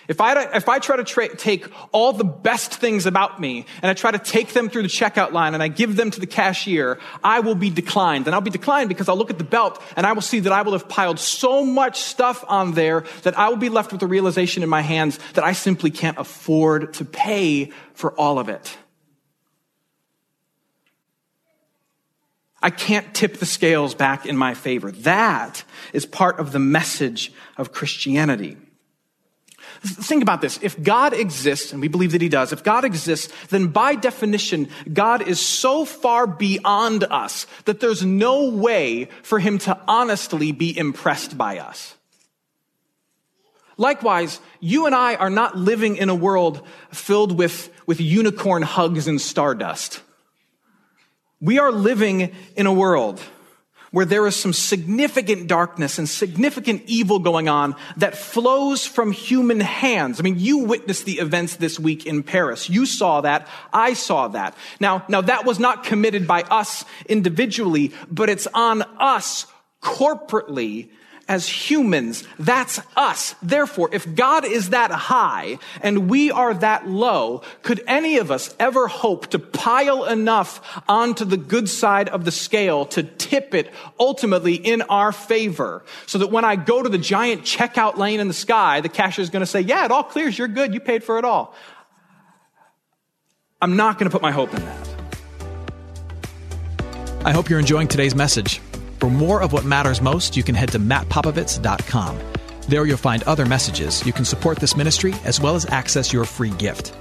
If 0.07 0.19
I, 0.19 0.43
if 0.55 0.67
I 0.67 0.79
try 0.79 0.97
to 0.97 1.03
tra- 1.03 1.35
take 1.35 1.65
all 1.93 2.11
the 2.11 2.25
best 2.25 2.73
things 2.73 3.05
about 3.05 3.39
me 3.39 3.65
and 3.81 3.89
I 3.89 3.93
try 3.93 4.11
to 4.11 4.19
take 4.19 4.53
them 4.53 4.69
through 4.69 4.81
the 4.81 4.89
checkout 4.89 5.31
line 5.31 5.53
and 5.53 5.63
I 5.63 5.69
give 5.69 5.95
them 5.95 6.11
to 6.11 6.19
the 6.19 6.27
cashier, 6.27 6.99
I 7.23 7.39
will 7.39 7.55
be 7.55 7.69
declined. 7.69 8.27
And 8.27 8.35
I'll 8.35 8.41
be 8.41 8.51
declined 8.51 8.89
because 8.89 9.07
I'll 9.07 9.15
look 9.15 9.29
at 9.29 9.37
the 9.37 9.45
belt 9.45 9.81
and 9.95 10.05
I 10.05 10.11
will 10.11 10.21
see 10.21 10.41
that 10.41 10.51
I 10.51 10.61
will 10.61 10.73
have 10.73 10.89
piled 10.89 11.19
so 11.19 11.65
much 11.65 12.01
stuff 12.01 12.43
on 12.47 12.73
there 12.73 13.05
that 13.21 13.37
I 13.39 13.47
will 13.49 13.57
be 13.57 13.69
left 13.69 13.91
with 13.91 14.01
the 14.01 14.07
realization 14.07 14.61
in 14.61 14.69
my 14.69 14.81
hands 14.81 15.19
that 15.35 15.43
I 15.43 15.53
simply 15.53 15.89
can't 15.89 16.17
afford 16.17 16.93
to 16.95 17.05
pay 17.05 17.71
for 17.93 18.11
all 18.13 18.39
of 18.39 18.49
it. 18.49 18.77
I 22.61 22.69
can't 22.69 23.13
tip 23.13 23.37
the 23.37 23.45
scales 23.45 23.93
back 23.93 24.25
in 24.25 24.37
my 24.37 24.53
favor. 24.53 24.91
That 24.91 25.65
is 25.91 26.05
part 26.05 26.39
of 26.39 26.53
the 26.53 26.59
message 26.59 27.33
of 27.57 27.73
Christianity. 27.73 28.55
Think 29.81 30.21
about 30.21 30.41
this. 30.41 30.59
If 30.61 30.81
God 30.81 31.13
exists, 31.13 31.71
and 31.71 31.81
we 31.81 31.87
believe 31.87 32.11
that 32.11 32.21
He 32.21 32.29
does, 32.29 32.53
if 32.53 32.63
God 32.63 32.85
exists, 32.85 33.33
then 33.47 33.67
by 33.67 33.95
definition, 33.95 34.69
God 34.91 35.21
is 35.21 35.39
so 35.39 35.85
far 35.85 36.27
beyond 36.27 37.03
us 37.05 37.47
that 37.65 37.79
there's 37.79 38.03
no 38.03 38.49
way 38.49 39.09
for 39.23 39.39
Him 39.39 39.57
to 39.59 39.77
honestly 39.87 40.51
be 40.51 40.77
impressed 40.77 41.37
by 41.37 41.59
us. 41.59 41.95
Likewise, 43.77 44.39
you 44.59 44.85
and 44.85 44.93
I 44.93 45.15
are 45.15 45.29
not 45.29 45.57
living 45.57 45.97
in 45.97 46.09
a 46.09 46.15
world 46.15 46.65
filled 46.91 47.37
with, 47.37 47.69
with 47.87 47.99
unicorn 47.99 48.61
hugs 48.61 49.07
and 49.07 49.19
stardust. 49.19 50.01
We 51.41 51.59
are 51.59 51.71
living 51.71 52.33
in 52.55 52.67
a 52.67 52.73
world 52.73 53.21
where 53.93 54.05
there 54.05 54.25
is 54.25 54.35
some 54.35 54.53
significant 54.53 55.45
darkness 55.45 55.99
and 55.99 56.09
significant 56.09 56.81
evil 56.87 57.19
going 57.19 57.47
on 57.47 57.75
that 57.95 58.17
flows 58.17 58.87
from 58.87 59.11
human 59.11 59.59
hands. 59.59 60.19
I 60.19 60.23
mean, 60.23 60.39
you 60.39 60.65
witnessed 60.65 61.05
the 61.05 61.19
events 61.19 61.57
this 61.57 61.79
week 61.79 62.07
in 62.07 62.23
Paris. 62.23 62.71
You 62.71 62.87
saw 62.87 63.21
that. 63.21 63.47
I 63.71 63.93
saw 63.93 64.29
that. 64.29 64.57
Now, 64.79 65.05
now 65.09 65.21
that 65.21 65.45
was 65.45 65.59
not 65.59 65.83
committed 65.83 66.27
by 66.27 66.41
us 66.41 66.83
individually, 67.05 67.91
but 68.09 68.31
it's 68.31 68.47
on 68.47 68.81
us 68.97 69.45
corporately 69.83 70.89
as 71.27 71.47
humans. 71.47 72.23
That's 72.37 72.81
us. 72.95 73.35
Therefore, 73.41 73.89
if 73.93 74.13
God 74.13 74.45
is 74.45 74.71
that 74.71 74.91
high 74.91 75.59
and 75.81 76.09
we 76.09 76.31
are 76.31 76.53
that 76.55 76.87
low, 76.87 77.41
could 77.61 77.81
any 77.87 78.17
of 78.17 78.29
us 78.31 78.53
ever 78.59 78.87
hope 78.87 79.27
to 79.27 79.39
pile 79.39 80.05
enough 80.05 80.83
onto 80.87 81.25
the 81.25 81.37
good 81.37 81.69
side 81.69 82.09
of 82.09 82.25
the 82.25 82.31
scale 82.31 82.85
to 82.87 83.03
tip 83.03 83.53
it 83.53 83.71
ultimately 83.99 84.55
in 84.55 84.81
our 84.83 85.11
favor 85.11 85.83
so 86.05 86.17
that 86.17 86.27
when 86.27 86.45
I 86.45 86.55
go 86.55 86.83
to 86.83 86.89
the 86.89 86.97
giant 86.97 87.43
checkout 87.43 87.97
lane 87.97 88.19
in 88.19 88.27
the 88.27 88.33
sky, 88.33 88.81
the 88.81 88.89
cashier 88.89 89.23
is 89.23 89.29
going 89.29 89.41
to 89.41 89.47
say, 89.47 89.61
yeah, 89.61 89.85
it 89.85 89.91
all 89.91 90.03
clears. 90.03 90.37
You're 90.37 90.47
good. 90.47 90.73
You 90.73 90.79
paid 90.79 91.03
for 91.03 91.17
it 91.17 91.25
all. 91.25 91.55
I'm 93.61 93.77
not 93.77 93.97
going 93.97 94.09
to 94.09 94.11
put 94.11 94.21
my 94.21 94.31
hope 94.31 94.53
in 94.53 94.63
that. 94.65 94.89
I 97.25 97.31
hope 97.31 97.49
you're 97.49 97.59
enjoying 97.59 97.87
today's 97.87 98.13
message. 98.13 98.59
For 99.03 99.09
more 99.09 99.41
of 99.41 99.51
what 99.51 99.65
matters 99.65 100.01
most, 100.01 100.37
you 100.37 100.43
can 100.43 100.55
head 100.55 100.71
to 100.71 100.79
mattpopovits.com. 100.79 102.19
There 102.69 102.85
you'll 102.85 102.95
find 102.95 103.21
other 103.23 103.45
messages. 103.45 104.01
You 104.05 104.13
can 104.13 104.23
support 104.23 104.59
this 104.59 104.77
ministry 104.77 105.13
as 105.25 105.41
well 105.41 105.55
as 105.55 105.65
access 105.65 106.13
your 106.13 106.23
free 106.23 106.51
gift. 106.51 106.95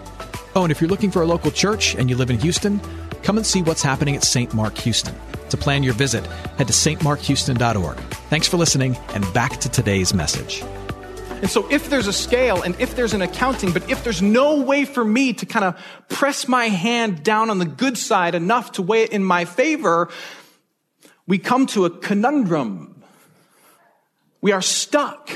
Oh, 0.56 0.64
and 0.64 0.72
if 0.72 0.80
you're 0.80 0.90
looking 0.90 1.12
for 1.12 1.22
a 1.22 1.26
local 1.26 1.52
church 1.52 1.94
and 1.94 2.10
you 2.10 2.16
live 2.16 2.28
in 2.28 2.40
Houston, 2.40 2.80
come 3.22 3.36
and 3.36 3.46
see 3.46 3.62
what's 3.62 3.82
happening 3.82 4.16
at 4.16 4.24
St. 4.24 4.52
Mark 4.52 4.76
Houston. 4.78 5.14
To 5.50 5.56
plan 5.56 5.84
your 5.84 5.94
visit, 5.94 6.26
head 6.58 6.66
to 6.66 6.72
stmarkhouston.org. 6.72 7.96
Thanks 8.30 8.48
for 8.48 8.56
listening, 8.56 8.96
and 9.14 9.32
back 9.32 9.60
to 9.60 9.68
today's 9.68 10.12
message. 10.12 10.60
And 11.40 11.48
so, 11.48 11.70
if 11.70 11.88
there's 11.88 12.08
a 12.08 12.12
scale 12.12 12.62
and 12.62 12.74
if 12.80 12.96
there's 12.96 13.14
an 13.14 13.22
accounting, 13.22 13.72
but 13.72 13.88
if 13.88 14.02
there's 14.02 14.22
no 14.22 14.60
way 14.60 14.86
for 14.86 15.04
me 15.04 15.34
to 15.34 15.46
kind 15.46 15.64
of 15.64 15.80
press 16.08 16.48
my 16.48 16.66
hand 16.66 17.22
down 17.22 17.48
on 17.48 17.58
the 17.58 17.64
good 17.64 17.96
side 17.96 18.34
enough 18.34 18.72
to 18.72 18.82
weigh 18.82 19.02
it 19.02 19.10
in 19.10 19.22
my 19.22 19.44
favor, 19.44 20.08
we 21.32 21.38
come 21.38 21.64
to 21.64 21.86
a 21.86 21.90
conundrum. 21.90 23.02
We 24.42 24.52
are 24.52 24.60
stuck. 24.60 25.30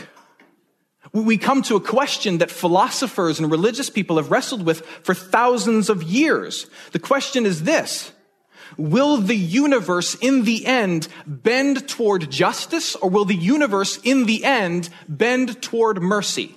We 1.11 1.39
come 1.39 1.63
to 1.63 1.77
a 1.77 1.81
question 1.81 2.37
that 2.37 2.51
philosophers 2.51 3.41
and 3.41 3.51
religious 3.51 3.89
people 3.89 4.19
have 4.19 4.31
wrestled 4.31 4.67
with 4.67 4.85
for 4.85 5.15
thousands 5.15 5.89
of 5.89 6.03
years. 6.03 6.67
The 6.93 6.99
question 6.99 7.47
is 7.47 7.63
this. 7.63 8.13
Will 8.77 9.17
the 9.17 9.35
universe 9.35 10.17
in 10.17 10.45
the 10.45 10.67
end 10.67 11.09
bend 11.27 11.89
toward 11.89 12.31
justice 12.31 12.95
or 12.97 13.09
will 13.09 13.25
the 13.25 13.35
universe 13.35 13.99
in 14.05 14.27
the 14.27 14.45
end 14.45 14.91
bend 15.09 15.63
toward 15.63 16.03
mercy? 16.03 16.55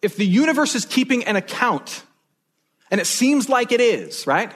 If 0.00 0.16
the 0.16 0.24
universe 0.24 0.74
is 0.74 0.86
keeping 0.86 1.24
an 1.24 1.36
account, 1.36 2.04
and 2.90 3.02
it 3.02 3.06
seems 3.06 3.50
like 3.50 3.70
it 3.70 3.82
is, 3.82 4.26
right? 4.26 4.50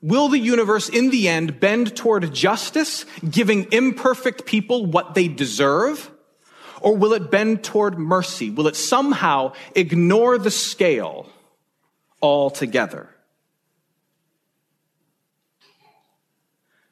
Will 0.00 0.28
the 0.28 0.38
universe 0.38 0.88
in 0.88 1.10
the 1.10 1.28
end 1.28 1.58
bend 1.58 1.96
toward 1.96 2.32
justice, 2.32 3.04
giving 3.28 3.72
imperfect 3.72 4.46
people 4.46 4.86
what 4.86 5.14
they 5.14 5.26
deserve? 5.26 6.10
Or 6.80 6.96
will 6.96 7.12
it 7.12 7.30
bend 7.30 7.64
toward 7.64 7.98
mercy? 7.98 8.50
Will 8.50 8.68
it 8.68 8.76
somehow 8.76 9.54
ignore 9.74 10.38
the 10.38 10.52
scale 10.52 11.26
altogether? 12.22 13.08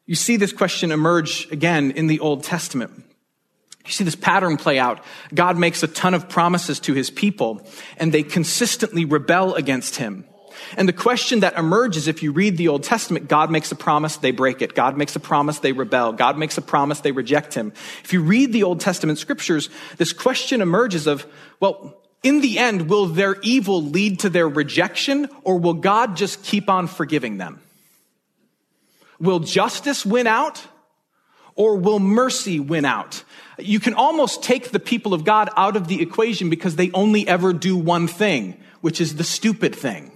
You 0.06 0.16
see 0.16 0.36
this 0.36 0.52
question 0.52 0.90
emerge 0.90 1.50
again 1.52 1.92
in 1.92 2.08
the 2.08 2.20
Old 2.20 2.42
Testament. 2.42 3.04
You 3.84 3.92
see 3.92 4.04
this 4.04 4.16
pattern 4.16 4.56
play 4.56 4.78
out. 4.78 5.04
God 5.32 5.56
makes 5.56 5.82
a 5.82 5.88
ton 5.88 6.14
of 6.14 6.28
promises 6.28 6.80
to 6.80 6.94
his 6.94 7.10
people, 7.10 7.64
and 7.98 8.12
they 8.12 8.24
consistently 8.24 9.04
rebel 9.04 9.54
against 9.54 9.96
him. 9.96 10.24
And 10.76 10.88
the 10.88 10.92
question 10.92 11.40
that 11.40 11.56
emerges 11.56 12.08
if 12.08 12.22
you 12.22 12.32
read 12.32 12.56
the 12.56 12.68
Old 12.68 12.82
Testament, 12.82 13.28
God 13.28 13.50
makes 13.50 13.70
a 13.72 13.76
promise, 13.76 14.16
they 14.16 14.30
break 14.30 14.62
it. 14.62 14.74
God 14.74 14.96
makes 14.96 15.14
a 15.16 15.20
promise, 15.20 15.58
they 15.58 15.72
rebel. 15.72 16.12
God 16.12 16.38
makes 16.38 16.58
a 16.58 16.62
promise, 16.62 17.00
they 17.00 17.12
reject 17.12 17.54
him. 17.54 17.72
If 18.04 18.12
you 18.12 18.22
read 18.22 18.52
the 18.52 18.62
Old 18.62 18.80
Testament 18.80 19.18
scriptures, 19.18 19.70
this 19.96 20.12
question 20.12 20.60
emerges 20.60 21.06
of, 21.06 21.26
well, 21.60 21.96
in 22.22 22.40
the 22.40 22.58
end, 22.58 22.88
will 22.88 23.06
their 23.06 23.36
evil 23.42 23.82
lead 23.82 24.20
to 24.20 24.28
their 24.28 24.48
rejection 24.48 25.28
or 25.44 25.58
will 25.58 25.74
God 25.74 26.16
just 26.16 26.42
keep 26.42 26.68
on 26.68 26.88
forgiving 26.88 27.38
them? 27.38 27.60
Will 29.20 29.38
justice 29.40 30.04
win 30.04 30.26
out 30.26 30.66
or 31.54 31.76
will 31.76 32.00
mercy 32.00 32.60
win 32.60 32.84
out? 32.84 33.22
You 33.58 33.80
can 33.80 33.94
almost 33.94 34.42
take 34.42 34.70
the 34.70 34.80
people 34.80 35.14
of 35.14 35.24
God 35.24 35.50
out 35.56 35.76
of 35.76 35.88
the 35.88 36.02
equation 36.02 36.50
because 36.50 36.76
they 36.76 36.90
only 36.92 37.26
ever 37.26 37.52
do 37.52 37.76
one 37.76 38.08
thing, 38.08 38.60
which 38.80 39.00
is 39.00 39.16
the 39.16 39.24
stupid 39.24 39.74
thing. 39.74 40.12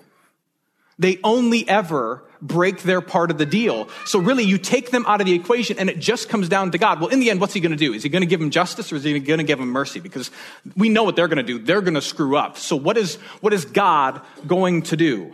They 1.00 1.18
only 1.24 1.66
ever 1.66 2.22
break 2.42 2.82
their 2.82 3.00
part 3.00 3.30
of 3.30 3.38
the 3.38 3.46
deal. 3.46 3.88
So 4.04 4.18
really, 4.18 4.44
you 4.44 4.58
take 4.58 4.90
them 4.90 5.06
out 5.06 5.22
of 5.22 5.26
the 5.26 5.32
equation 5.32 5.78
and 5.78 5.88
it 5.88 5.98
just 5.98 6.28
comes 6.28 6.46
down 6.48 6.72
to 6.72 6.78
God. 6.78 7.00
Well, 7.00 7.08
in 7.08 7.20
the 7.20 7.30
end, 7.30 7.40
what's 7.40 7.54
he 7.54 7.60
going 7.60 7.72
to 7.72 7.76
do? 7.76 7.94
Is 7.94 8.02
he 8.02 8.10
going 8.10 8.20
to 8.20 8.26
give 8.26 8.38
them 8.38 8.50
justice 8.50 8.92
or 8.92 8.96
is 8.96 9.04
he 9.04 9.18
going 9.18 9.38
to 9.38 9.44
give 9.44 9.58
them 9.58 9.70
mercy? 9.70 9.98
Because 9.98 10.30
we 10.76 10.90
know 10.90 11.02
what 11.02 11.16
they're 11.16 11.26
going 11.26 11.38
to 11.38 11.42
do. 11.42 11.58
They're 11.58 11.80
going 11.80 11.94
to 11.94 12.02
screw 12.02 12.36
up. 12.36 12.58
So 12.58 12.76
what 12.76 12.98
is, 12.98 13.16
what 13.40 13.54
is 13.54 13.64
God 13.64 14.20
going 14.46 14.82
to 14.82 14.96
do? 14.96 15.32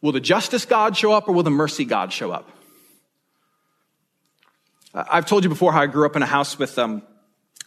Will 0.00 0.12
the 0.12 0.20
justice 0.20 0.64
God 0.64 0.96
show 0.96 1.12
up 1.12 1.28
or 1.28 1.32
will 1.32 1.42
the 1.42 1.50
mercy 1.50 1.84
God 1.84 2.12
show 2.12 2.30
up? 2.30 2.48
I've 4.94 5.26
told 5.26 5.42
you 5.42 5.50
before 5.50 5.72
how 5.72 5.82
I 5.82 5.86
grew 5.86 6.06
up 6.06 6.14
in 6.14 6.22
a 6.22 6.26
house 6.26 6.56
with 6.56 6.78
um, 6.78 7.02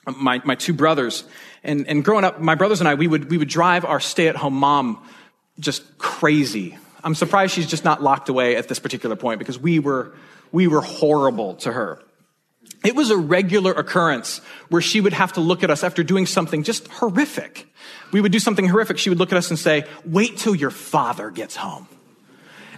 my, 0.06 0.42
my 0.46 0.56
two 0.56 0.74
brothers. 0.74 1.26
And, 1.62 1.88
and 1.88 2.06
growing 2.06 2.24
up, 2.24 2.40
my 2.40 2.56
brothers 2.56 2.80
and 2.80 2.88
I, 2.88 2.96
we 2.96 3.08
would, 3.08 3.30
we 3.30 3.38
would 3.38 3.50
drive 3.50 3.84
our 3.84 4.00
stay 4.00 4.30
at 4.30 4.38
home 4.38 4.56
mom 4.56 5.06
just 5.60 5.98
crazy. 5.98 6.78
I'm 7.04 7.16
surprised 7.16 7.54
she's 7.54 7.68
just 7.68 7.84
not 7.84 8.02
locked 8.02 8.30
away 8.30 8.56
at 8.56 8.68
this 8.68 8.80
particular 8.80 9.16
point 9.16 9.40
because 9.40 9.60
we 9.60 9.80
were, 9.80 10.14
we 10.52 10.68
were 10.68 10.82
horrible 10.82 11.56
to 11.56 11.72
her. 11.72 12.02
It 12.84 12.96
was 12.96 13.12
a 13.12 13.18
regular 13.18 13.74
occurrence 13.74 14.40
where 14.70 14.82
she 14.82 15.02
would 15.02 15.14
have 15.14 15.34
to 15.34 15.42
look 15.42 15.64
at 15.64 15.70
us 15.70 15.84
after 15.84 16.04
doing 16.04 16.26
something 16.26 16.64
just 16.64 16.88
horrific. 16.88 17.68
We 18.12 18.22
would 18.22 18.32
do 18.32 18.40
something 18.40 18.68
horrific. 18.68 18.98
She 18.98 19.10
would 19.10 19.20
look 19.20 19.32
at 19.32 19.38
us 19.38 19.50
and 19.50 19.60
say, 19.60 19.86
wait 20.06 20.38
till 20.38 20.56
your 20.56 20.72
father 20.72 21.30
gets 21.30 21.56
home 21.56 21.88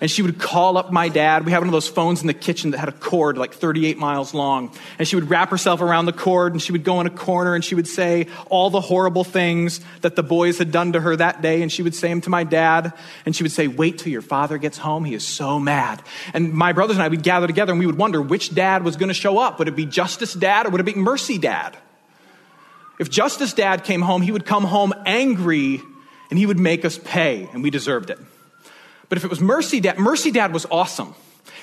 and 0.03 0.11
she 0.11 0.21
would 0.21 0.37
call 0.37 0.77
up 0.77 0.91
my 0.91 1.07
dad. 1.07 1.45
We 1.45 1.53
had 1.53 1.59
one 1.59 1.69
of 1.69 1.71
those 1.71 1.87
phones 1.87 2.19
in 2.19 2.27
the 2.27 2.33
kitchen 2.33 2.71
that 2.71 2.77
had 2.77 2.89
a 2.89 2.91
cord 2.91 3.37
like 3.37 3.53
38 3.53 3.97
miles 3.97 4.33
long. 4.33 4.75
And 4.99 5.07
she 5.07 5.15
would 5.15 5.29
wrap 5.29 5.49
herself 5.49 5.79
around 5.79 6.07
the 6.07 6.11
cord 6.11 6.51
and 6.51 6.61
she 6.61 6.73
would 6.73 6.83
go 6.83 6.99
in 6.99 7.07
a 7.07 7.09
corner 7.09 7.55
and 7.55 7.63
she 7.63 7.73
would 7.73 7.87
say 7.87 8.27
all 8.49 8.69
the 8.69 8.81
horrible 8.81 9.23
things 9.23 9.79
that 10.01 10.17
the 10.17 10.21
boys 10.21 10.57
had 10.57 10.73
done 10.73 10.91
to 10.91 10.99
her 10.99 11.15
that 11.15 11.41
day. 11.41 11.61
And 11.61 11.71
she 11.71 11.83
would 11.83 11.95
say 11.95 12.09
them 12.09 12.19
to 12.19 12.29
my 12.29 12.43
dad. 12.43 12.91
And 13.25 13.33
she 13.33 13.43
would 13.43 13.53
say, 13.53 13.69
wait 13.69 13.97
till 13.97 14.11
your 14.11 14.21
father 14.21 14.57
gets 14.57 14.77
home. 14.77 15.05
He 15.05 15.13
is 15.13 15.25
so 15.25 15.57
mad. 15.57 16.03
And 16.33 16.51
my 16.51 16.73
brothers 16.73 16.97
and 16.97 17.03
I 17.03 17.07
would 17.07 17.23
gather 17.23 17.47
together 17.47 17.71
and 17.71 17.79
we 17.79 17.85
would 17.85 17.97
wonder 17.97 18.21
which 18.21 18.53
dad 18.53 18.83
was 18.83 18.97
going 18.97 19.07
to 19.07 19.13
show 19.13 19.37
up. 19.37 19.57
Would 19.59 19.69
it 19.69 19.75
be 19.77 19.85
Justice 19.85 20.33
Dad 20.33 20.65
or 20.65 20.71
would 20.71 20.81
it 20.81 20.83
be 20.83 20.95
Mercy 20.95 21.37
Dad? 21.37 21.77
If 22.99 23.09
Justice 23.09 23.53
Dad 23.53 23.85
came 23.85 24.01
home, 24.01 24.21
he 24.21 24.33
would 24.33 24.45
come 24.45 24.65
home 24.65 24.93
angry 25.05 25.81
and 26.29 26.37
he 26.37 26.45
would 26.45 26.59
make 26.59 26.83
us 26.83 26.97
pay, 26.97 27.47
and 27.53 27.63
we 27.63 27.69
deserved 27.69 28.09
it. 28.09 28.19
But 29.09 29.17
if 29.17 29.23
it 29.23 29.29
was 29.29 29.39
Mercy 29.39 29.79
Dad, 29.79 29.99
Mercy 29.99 30.31
Dad 30.31 30.53
was 30.53 30.65
awesome. 30.71 31.13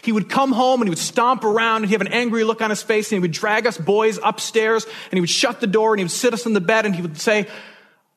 He 0.03 0.13
would 0.13 0.29
come 0.29 0.53
home 0.53 0.81
and 0.81 0.89
he 0.89 0.91
would 0.91 0.99
stomp 0.99 1.45
around 1.45 1.83
and 1.83 1.87
he'd 1.87 1.93
have 1.93 2.01
an 2.01 2.13
angry 2.13 2.45
look 2.45 2.63
on 2.63 2.71
his 2.71 2.83
face 2.83 3.11
and 3.11 3.17
he 3.17 3.21
would 3.21 3.33
drag 3.33 3.67
us 3.67 3.77
boys 3.77 4.19
upstairs 4.23 4.85
and 4.85 5.13
he 5.13 5.21
would 5.21 5.31
shut 5.31 5.61
the 5.61 5.67
door 5.67 5.93
and 5.93 6.01
he 6.01 6.05
would 6.05 6.11
sit 6.11 6.33
us 6.33 6.47
in 6.47 6.53
the 6.53 6.61
bed 6.61 6.87
and 6.87 6.95
he 6.95 7.03
would 7.03 7.21
say, 7.21 7.47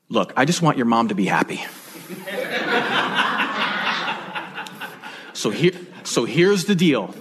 Look, 0.10 0.34
I 0.36 0.46
just 0.46 0.62
want 0.62 0.78
your 0.78 0.86
mom 0.86 1.08
to 1.08 1.16
be 1.16 1.26
happy. 1.26 1.56
so, 5.34 5.50
here, 5.50 5.72
so 6.04 6.26
here's 6.26 6.66
the 6.66 6.76
deal. 6.76 7.16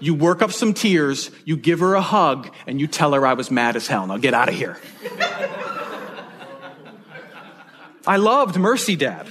You 0.00 0.14
work 0.14 0.42
up 0.42 0.52
some 0.52 0.74
tears, 0.74 1.30
you 1.44 1.56
give 1.56 1.80
her 1.80 1.94
a 1.94 2.02
hug, 2.02 2.52
and 2.66 2.80
you 2.80 2.86
tell 2.86 3.12
her 3.12 3.26
I 3.26 3.34
was 3.34 3.50
mad 3.50 3.76
as 3.76 3.86
hell. 3.86 4.06
Now 4.06 4.16
get 4.16 4.34
out 4.34 4.48
of 4.48 4.54
here. 4.54 4.78
I 8.06 8.16
loved 8.16 8.56
Mercy 8.56 8.96
Dad. 8.96 9.28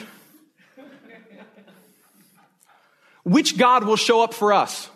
Which 3.23 3.57
God 3.57 3.83
will 3.83 3.95
show 3.95 4.21
up 4.21 4.33
for 4.33 4.53
us? 4.53 4.89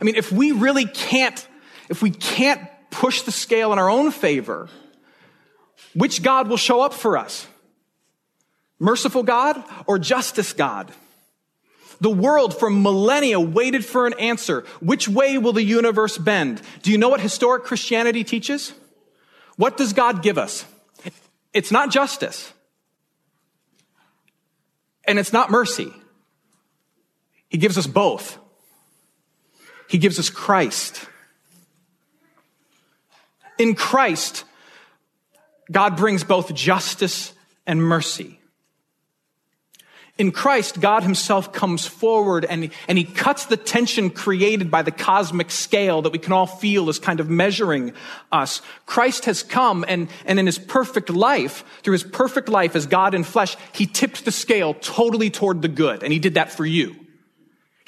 I 0.00 0.04
mean, 0.04 0.14
if 0.14 0.30
we 0.30 0.52
really 0.52 0.86
can't, 0.86 1.46
if 1.88 2.02
we 2.02 2.10
can't 2.10 2.60
push 2.90 3.22
the 3.22 3.32
scale 3.32 3.72
in 3.72 3.78
our 3.78 3.90
own 3.90 4.10
favor, 4.10 4.68
which 5.94 6.22
God 6.22 6.48
will 6.48 6.56
show 6.56 6.80
up 6.80 6.94
for 6.94 7.16
us? 7.18 7.46
Merciful 8.78 9.24
God 9.24 9.62
or 9.86 9.98
justice 9.98 10.52
God? 10.52 10.92
The 12.00 12.10
world 12.10 12.56
for 12.56 12.70
millennia 12.70 13.40
waited 13.40 13.84
for 13.84 14.06
an 14.06 14.14
answer. 14.20 14.64
Which 14.80 15.08
way 15.08 15.36
will 15.36 15.52
the 15.52 15.64
universe 15.64 16.16
bend? 16.16 16.62
Do 16.82 16.92
you 16.92 16.98
know 16.98 17.08
what 17.08 17.20
historic 17.20 17.64
Christianity 17.64 18.22
teaches? 18.22 18.72
What 19.56 19.76
does 19.76 19.92
God 19.92 20.22
give 20.22 20.38
us? 20.38 20.64
It's 21.52 21.72
not 21.72 21.90
justice. 21.90 22.52
And 25.04 25.18
it's 25.18 25.32
not 25.32 25.50
mercy. 25.50 25.92
He 27.48 27.58
gives 27.58 27.78
us 27.78 27.86
both. 27.86 28.38
He 29.88 29.98
gives 29.98 30.18
us 30.18 30.30
Christ. 30.30 31.06
In 33.58 33.74
Christ, 33.74 34.44
God 35.70 35.96
brings 35.96 36.24
both 36.24 36.54
justice 36.54 37.32
and 37.66 37.82
mercy. 37.82 38.38
In 40.18 40.32
Christ, 40.32 40.80
God 40.80 41.04
himself 41.04 41.52
comes 41.52 41.86
forward 41.86 42.44
and, 42.44 42.70
and 42.88 42.98
he 42.98 43.04
cuts 43.04 43.46
the 43.46 43.56
tension 43.56 44.10
created 44.10 44.68
by 44.68 44.82
the 44.82 44.90
cosmic 44.90 45.48
scale 45.48 46.02
that 46.02 46.12
we 46.12 46.18
can 46.18 46.32
all 46.32 46.46
feel 46.46 46.88
is 46.88 46.98
kind 46.98 47.20
of 47.20 47.30
measuring 47.30 47.92
us. 48.32 48.60
Christ 48.84 49.26
has 49.26 49.44
come 49.44 49.84
and, 49.86 50.08
and 50.26 50.40
in 50.40 50.46
his 50.46 50.58
perfect 50.58 51.08
life, 51.08 51.64
through 51.82 51.92
his 51.92 52.02
perfect 52.02 52.48
life 52.48 52.74
as 52.74 52.86
God 52.86 53.14
in 53.14 53.22
flesh, 53.22 53.56
he 53.72 53.86
tipped 53.86 54.24
the 54.24 54.32
scale 54.32 54.74
totally 54.74 55.30
toward 55.30 55.62
the 55.62 55.68
good. 55.68 56.02
And 56.02 56.12
he 56.12 56.18
did 56.18 56.34
that 56.34 56.50
for 56.50 56.66
you. 56.66 56.96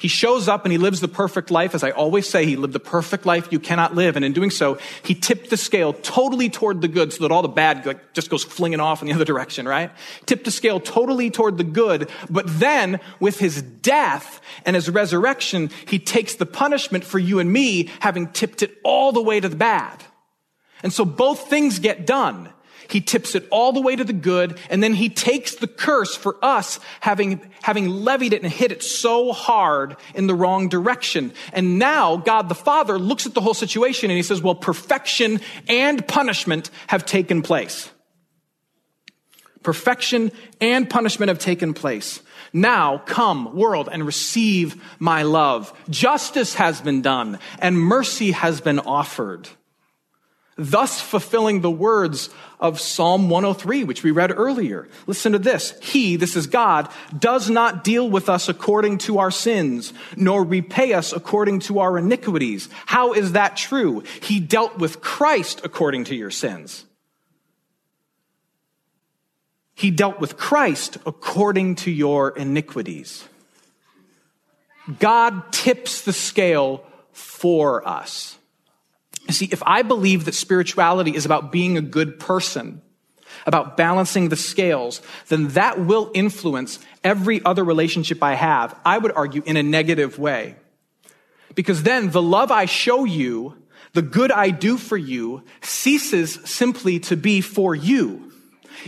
He 0.01 0.07
shows 0.07 0.47
up 0.47 0.65
and 0.65 0.71
he 0.71 0.79
lives 0.79 0.99
the 0.99 1.07
perfect 1.07 1.51
life. 1.51 1.75
As 1.75 1.83
I 1.83 1.91
always 1.91 2.27
say, 2.27 2.43
he 2.47 2.55
lived 2.55 2.73
the 2.73 2.79
perfect 2.79 3.23
life 3.23 3.49
you 3.51 3.59
cannot 3.59 3.93
live. 3.93 4.15
And 4.15 4.25
in 4.25 4.33
doing 4.33 4.49
so, 4.49 4.79
he 5.03 5.13
tipped 5.13 5.51
the 5.51 5.57
scale 5.57 5.93
totally 5.93 6.49
toward 6.49 6.81
the 6.81 6.87
good 6.87 7.13
so 7.13 7.21
that 7.21 7.31
all 7.31 7.43
the 7.43 7.47
bad 7.47 7.85
like, 7.85 8.11
just 8.13 8.31
goes 8.31 8.43
flinging 8.43 8.79
off 8.79 9.03
in 9.03 9.07
the 9.07 9.13
other 9.15 9.25
direction, 9.25 9.67
right? 9.67 9.91
Tipped 10.25 10.45
the 10.45 10.49
scale 10.49 10.79
totally 10.79 11.29
toward 11.29 11.59
the 11.59 11.63
good. 11.63 12.09
But 12.31 12.45
then 12.47 12.99
with 13.19 13.37
his 13.37 13.61
death 13.61 14.41
and 14.65 14.75
his 14.75 14.89
resurrection, 14.89 15.69
he 15.85 15.99
takes 15.99 16.33
the 16.33 16.47
punishment 16.47 17.03
for 17.03 17.19
you 17.19 17.37
and 17.37 17.53
me 17.53 17.91
having 17.99 18.29
tipped 18.29 18.63
it 18.63 18.75
all 18.83 19.11
the 19.11 19.21
way 19.21 19.39
to 19.39 19.49
the 19.49 19.55
bad. 19.55 20.03
And 20.81 20.91
so 20.91 21.05
both 21.05 21.47
things 21.47 21.77
get 21.77 22.07
done. 22.07 22.49
He 22.91 22.99
tips 22.99 23.35
it 23.35 23.47
all 23.51 23.71
the 23.71 23.81
way 23.81 23.95
to 23.95 24.03
the 24.03 24.11
good, 24.11 24.59
and 24.69 24.83
then 24.83 24.93
he 24.93 25.07
takes 25.07 25.55
the 25.55 25.67
curse 25.67 26.13
for 26.15 26.37
us 26.43 26.79
having, 26.99 27.41
having 27.61 27.87
levied 27.87 28.33
it 28.33 28.43
and 28.43 28.51
hit 28.51 28.71
it 28.71 28.83
so 28.83 29.31
hard 29.31 29.95
in 30.13 30.27
the 30.27 30.35
wrong 30.35 30.67
direction. 30.67 31.31
And 31.53 31.79
now 31.79 32.17
God 32.17 32.49
the 32.49 32.55
Father 32.55 32.99
looks 32.99 33.25
at 33.25 33.33
the 33.33 33.41
whole 33.41 33.53
situation 33.53 34.09
and 34.09 34.17
he 34.17 34.23
says, 34.23 34.41
well, 34.41 34.55
perfection 34.55 35.39
and 35.69 36.05
punishment 36.05 36.69
have 36.87 37.05
taken 37.05 37.41
place. 37.41 37.89
Perfection 39.63 40.31
and 40.59 40.89
punishment 40.89 41.29
have 41.29 41.39
taken 41.39 41.73
place. 41.73 42.21
Now 42.51 42.97
come, 42.97 43.55
world, 43.55 43.87
and 43.91 44.05
receive 44.05 44.83
my 44.99 45.23
love. 45.23 45.71
Justice 45.89 46.55
has 46.55 46.81
been 46.81 47.01
done 47.01 47.39
and 47.59 47.79
mercy 47.79 48.31
has 48.31 48.59
been 48.59 48.79
offered 48.79 49.47
thus 50.57 51.01
fulfilling 51.01 51.61
the 51.61 51.71
words 51.71 52.29
of 52.59 52.79
Psalm 52.79 53.29
103, 53.29 53.83
which 53.83 54.03
we 54.03 54.11
read 54.11 54.31
earlier. 54.37 54.87
Listen 55.07 55.31
to 55.31 55.39
this. 55.39 55.73
He, 55.81 56.15
this 56.15 56.35
is 56.35 56.47
God, 56.47 56.89
does 57.17 57.49
not 57.49 57.83
deal 57.83 58.09
with 58.09 58.29
us 58.29 58.49
according 58.49 58.99
to 58.99 59.19
our 59.19 59.31
sins, 59.31 59.93
nor 60.15 60.43
repay 60.43 60.93
us 60.93 61.13
according 61.13 61.61
to 61.61 61.79
our 61.79 61.97
iniquities. 61.97 62.69
How 62.85 63.13
is 63.13 63.31
that 63.31 63.57
true? 63.57 64.03
He 64.21 64.39
dealt 64.39 64.77
with 64.77 65.01
Christ 65.01 65.61
according 65.63 66.05
to 66.05 66.15
your 66.15 66.31
sins. 66.31 66.85
He 69.73 69.89
dealt 69.89 70.19
with 70.19 70.37
Christ 70.37 70.97
according 71.07 71.75
to 71.75 71.91
your 71.91 72.29
iniquities. 72.37 73.27
God 74.99 75.51
tips 75.51 76.03
the 76.03 76.13
scale 76.13 76.85
for 77.13 77.87
us. 77.87 78.37
You 79.31 79.33
see, 79.33 79.47
if 79.49 79.63
I 79.65 79.81
believe 79.83 80.25
that 80.25 80.35
spirituality 80.35 81.15
is 81.15 81.25
about 81.25 81.53
being 81.53 81.77
a 81.77 81.81
good 81.81 82.19
person, 82.19 82.81
about 83.45 83.77
balancing 83.77 84.27
the 84.27 84.35
scales, 84.35 85.01
then 85.29 85.47
that 85.59 85.79
will 85.79 86.11
influence 86.13 86.79
every 87.01 87.41
other 87.45 87.63
relationship 87.63 88.21
I 88.21 88.33
have, 88.33 88.77
I 88.83 88.97
would 88.97 89.13
argue, 89.13 89.41
in 89.45 89.55
a 89.55 89.63
negative 89.63 90.19
way. 90.19 90.57
Because 91.55 91.83
then 91.83 92.11
the 92.11 92.21
love 92.21 92.51
I 92.51 92.65
show 92.65 93.05
you, 93.05 93.55
the 93.93 94.01
good 94.01 94.33
I 94.33 94.49
do 94.49 94.75
for 94.75 94.97
you, 94.97 95.43
ceases 95.61 96.37
simply 96.43 96.99
to 96.99 97.15
be 97.15 97.39
for 97.39 97.73
you. 97.73 98.33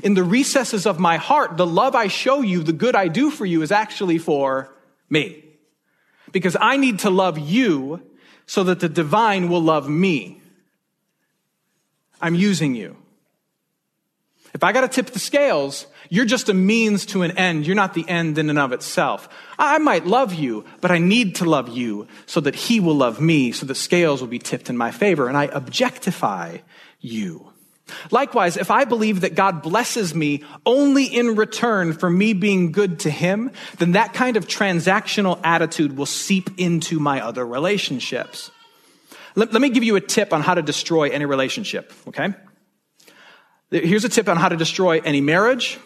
In 0.04 0.14
the 0.14 0.26
recesses 0.26 0.86
of 0.86 1.00
my 1.00 1.16
heart, 1.16 1.56
the 1.56 1.66
love 1.66 1.96
I 1.96 2.08
show 2.08 2.42
you, 2.42 2.64
the 2.64 2.74
good 2.74 2.98
I 2.98 3.08
do 3.08 3.32
for 3.32 3.46
you, 3.46 3.62
is 3.62 3.72
actually 3.72 4.18
for 4.18 4.76
me. 5.10 5.42
Because 6.34 6.58
I 6.60 6.76
need 6.76 7.00
to 7.00 7.10
love 7.10 7.40
you 7.40 8.02
so 8.46 8.64
that 8.64 8.80
the 8.80 8.90
divine 8.90 9.50
will 9.50 9.62
love 9.62 9.90
me. 9.90 10.42
I'm 12.22 12.36
using 12.36 12.76
you. 12.76 12.98
If 14.54 14.64
I 14.64 14.72
got 14.72 14.82
to 14.82 14.88
tip 14.88 15.08
the 15.08 15.20
scales, 15.20 15.88
you're 16.10 16.26
just 16.26 16.48
a 16.48 16.54
means 16.54 17.06
to 17.08 17.24
an 17.24 17.32
end. 17.38 17.66
You're 17.66 17.76
not 17.76 17.96
the 17.96 18.08
end 18.08 18.38
in 18.38 18.50
and 18.50 18.60
of 18.60 18.72
itself. 18.72 19.28
I 19.58 19.80
might 19.80 20.06
love 20.06 20.34
you, 20.34 20.66
but 20.80 20.92
I 20.92 21.00
need 21.00 21.36
to 21.36 21.46
love 21.46 21.70
you 21.70 22.08
so 22.28 22.40
that 22.42 22.56
he 22.56 22.80
will 22.80 22.96
love 22.96 23.20
me, 23.20 23.52
so 23.52 23.66
the 23.66 23.74
scales 23.74 24.22
will 24.22 24.28
be 24.28 24.40
tipped 24.40 24.70
in 24.70 24.78
my 24.78 24.92
favor, 24.92 25.28
and 25.28 25.36
I 25.36 25.46
objectify 25.46 26.60
you. 27.00 27.53
Likewise, 28.12 28.58
if 28.58 28.72
I 28.72 28.86
believe 28.86 29.22
that 29.22 29.36
God 29.36 29.62
blesses 29.62 30.16
me 30.16 30.44
only 30.66 31.06
in 31.06 31.36
return 31.36 31.94
for 31.94 32.10
me 32.10 32.34
being 32.34 32.72
good 32.72 33.00
to 33.00 33.10
him, 33.10 33.52
then 33.78 33.92
that 33.94 34.14
kind 34.14 34.38
of 34.38 34.48
transactional 34.48 35.40
attitude 35.44 35.98
will 35.98 36.06
seep 36.06 36.50
into 36.58 37.00
my 37.00 37.22
other 37.22 37.46
relationships. 37.46 38.52
Let, 39.36 39.52
let 39.52 39.62
me 39.62 39.70
give 39.70 39.84
you 39.84 39.96
a 39.96 40.02
tip 40.02 40.32
on 40.32 40.42
how 40.42 40.54
to 40.54 40.62
destroy 40.62 41.10
any 41.10 41.26
relationship, 41.26 41.92
okay? 42.08 42.34
Here's 43.70 44.06
a 44.06 44.10
tip 44.10 44.30
on 44.30 44.38
how 44.38 44.50
to 44.50 44.58
destroy 44.58 45.02
any 45.02 45.20
marriage, 45.20 45.80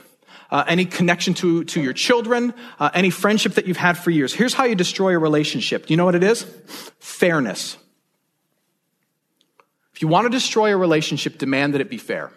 uh, 0.51 0.65
any 0.67 0.85
connection 0.85 1.33
to, 1.35 1.63
to 1.65 1.81
your 1.81 1.93
children, 1.93 2.53
uh, 2.79 2.89
any 2.93 3.09
friendship 3.09 3.53
that 3.53 3.65
you've 3.65 3.77
had 3.77 3.97
for 3.97 4.11
years. 4.11 4.33
Here's 4.33 4.53
how 4.53 4.65
you 4.65 4.75
destroy 4.75 5.15
a 5.15 5.19
relationship. 5.19 5.85
Do 5.85 5.93
you 5.93 5.97
know 5.97 6.05
what 6.05 6.15
it 6.15 6.23
is? 6.23 6.45
Fairness. 6.99 7.77
If 9.97 10.03
you 10.03 10.09
want 10.09 10.25
to 10.25 10.29
destroy 10.29 10.71
a 10.71 10.77
relationship, 10.77 11.39
demand 11.39 11.73
that 11.73 11.81
it 11.81 11.89
be 11.89 11.97
fair. 11.97 12.31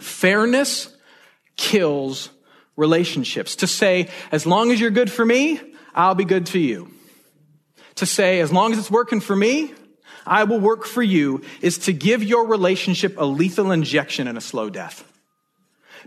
Fairness 0.00 0.94
kills 1.56 2.28
relationships. 2.76 3.56
To 3.56 3.66
say, 3.66 4.10
as 4.30 4.44
long 4.44 4.70
as 4.70 4.78
you're 4.78 4.90
good 4.90 5.10
for 5.10 5.24
me, 5.24 5.58
I'll 5.94 6.14
be 6.14 6.26
good 6.26 6.44
to 6.48 6.58
you. 6.58 6.90
To 7.94 8.04
say, 8.04 8.40
as 8.40 8.52
long 8.52 8.72
as 8.72 8.78
it's 8.78 8.90
working 8.90 9.22
for 9.22 9.34
me, 9.34 9.72
I 10.26 10.44
will 10.44 10.60
work 10.60 10.84
for 10.84 11.02
you, 11.02 11.40
is 11.62 11.78
to 11.78 11.94
give 11.94 12.22
your 12.22 12.48
relationship 12.48 13.14
a 13.16 13.24
lethal 13.24 13.72
injection 13.72 14.28
and 14.28 14.36
a 14.36 14.42
slow 14.42 14.68
death. 14.68 15.10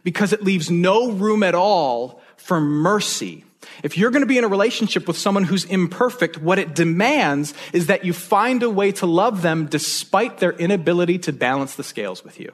Because 0.04 0.32
it 0.32 0.44
leaves 0.44 0.70
no 0.70 1.10
room 1.10 1.42
at 1.42 1.56
all 1.56 2.22
for 2.36 2.62
mercy 2.62 3.46
if 3.84 3.98
you're 3.98 4.12
going 4.12 4.22
to 4.22 4.28
be 4.28 4.38
in 4.38 4.44
a 4.44 4.48
relationship 4.48 5.08
with 5.08 5.18
someone 5.18 5.44
who's 5.44 5.66
imperfect, 5.66 6.38
what 6.38 6.60
it 6.60 6.76
demands 6.76 7.54
is 7.74 7.88
that 7.88 8.06
you 8.06 8.14
find 8.14 8.64
a 8.64 8.70
way 8.70 8.92
to 8.94 9.06
love 9.06 9.42
them 9.42 9.66
despite 9.66 10.40
their 10.40 10.54
inability 10.54 11.20
to 11.20 11.34
balance 11.34 11.76
the 11.76 11.84
scales 11.84 12.24
with 12.24 12.40
you. 12.40 12.52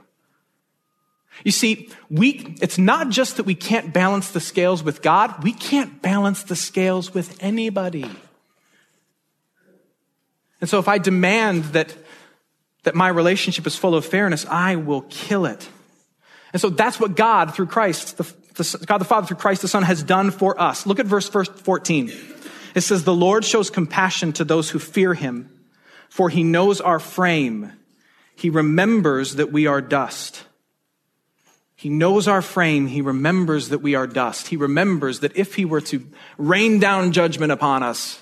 You 1.43 1.51
see, 1.51 1.89
we, 2.09 2.55
it's 2.61 2.77
not 2.77 3.09
just 3.09 3.37
that 3.37 3.45
we 3.45 3.55
can't 3.55 3.93
balance 3.93 4.31
the 4.31 4.39
scales 4.39 4.83
with 4.83 5.01
God, 5.01 5.43
we 5.43 5.53
can't 5.53 6.01
balance 6.01 6.43
the 6.43 6.55
scales 6.55 7.13
with 7.13 7.37
anybody. 7.41 8.09
And 10.61 10.69
so 10.69 10.79
if 10.79 10.87
I 10.87 10.97
demand 10.97 11.65
that, 11.73 11.93
that 12.83 12.95
my 12.95 13.09
relationship 13.09 13.67
is 13.67 13.75
full 13.75 13.95
of 13.95 14.05
fairness, 14.05 14.45
I 14.45 14.75
will 14.77 15.01
kill 15.09 15.45
it. 15.45 15.67
And 16.53 16.61
so 16.61 16.69
that's 16.69 16.99
what 16.99 17.15
God, 17.15 17.53
through 17.53 17.65
Christ, 17.65 18.17
the, 18.17 18.31
God 18.53 18.97
the 18.97 19.05
Father 19.05 19.27
through 19.27 19.37
Christ 19.37 19.61
the 19.61 19.67
Son 19.67 19.83
has 19.83 20.03
done 20.03 20.31
for 20.31 20.59
us. 20.59 20.85
Look 20.85 20.99
at 20.99 21.05
verse 21.05 21.27
14. 21.27 22.11
It 22.75 22.81
says, 22.81 23.03
The 23.03 23.13
Lord 23.13 23.45
shows 23.45 23.69
compassion 23.69 24.33
to 24.33 24.43
those 24.43 24.69
who 24.69 24.79
fear 24.79 25.13
him, 25.13 25.49
for 26.09 26.29
he 26.29 26.43
knows 26.43 26.81
our 26.81 26.99
frame. 26.99 27.71
He 28.35 28.49
remembers 28.49 29.35
that 29.35 29.51
we 29.51 29.67
are 29.67 29.81
dust. 29.81 30.43
He 31.75 31.89
knows 31.89 32.27
our 32.27 32.41
frame. 32.41 32.87
He 32.87 33.01
remembers 33.01 33.69
that 33.69 33.79
we 33.79 33.95
are 33.95 34.07
dust. 34.07 34.47
He 34.47 34.57
remembers 34.57 35.19
that 35.19 35.35
if 35.35 35.55
he 35.55 35.65
were 35.65 35.81
to 35.81 36.07
rain 36.37 36.79
down 36.79 37.11
judgment 37.11 37.51
upon 37.51 37.83
us, 37.83 38.21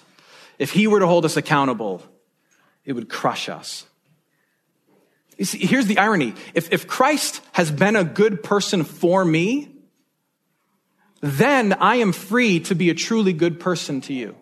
if 0.58 0.72
he 0.72 0.88
were 0.88 1.00
to 1.00 1.08
hold 1.08 1.26
us 1.26 1.38
accountable, 1.38 2.04
it 2.86 2.94
would 2.94 3.10
crush 3.10 3.50
us. 3.50 3.86
You 5.38 5.46
see, 5.46 5.66
here's 5.66 5.88
the 5.88 5.98
irony. 5.98 6.34
If, 6.54 6.72
if 6.72 6.88
Christ 6.88 7.42
has 7.54 7.72
been 7.72 7.96
a 7.96 8.04
good 8.04 8.44
person 8.44 8.84
for 8.84 9.24
me, 9.24 9.71
then 11.22 11.74
I 11.74 11.98
am 11.98 12.12
free 12.12 12.60
to 12.62 12.76
be 12.76 12.90
a 12.90 12.96
truly 12.96 13.32
good 13.32 13.60
person 13.60 14.02
to 14.02 14.14
you. 14.14 14.36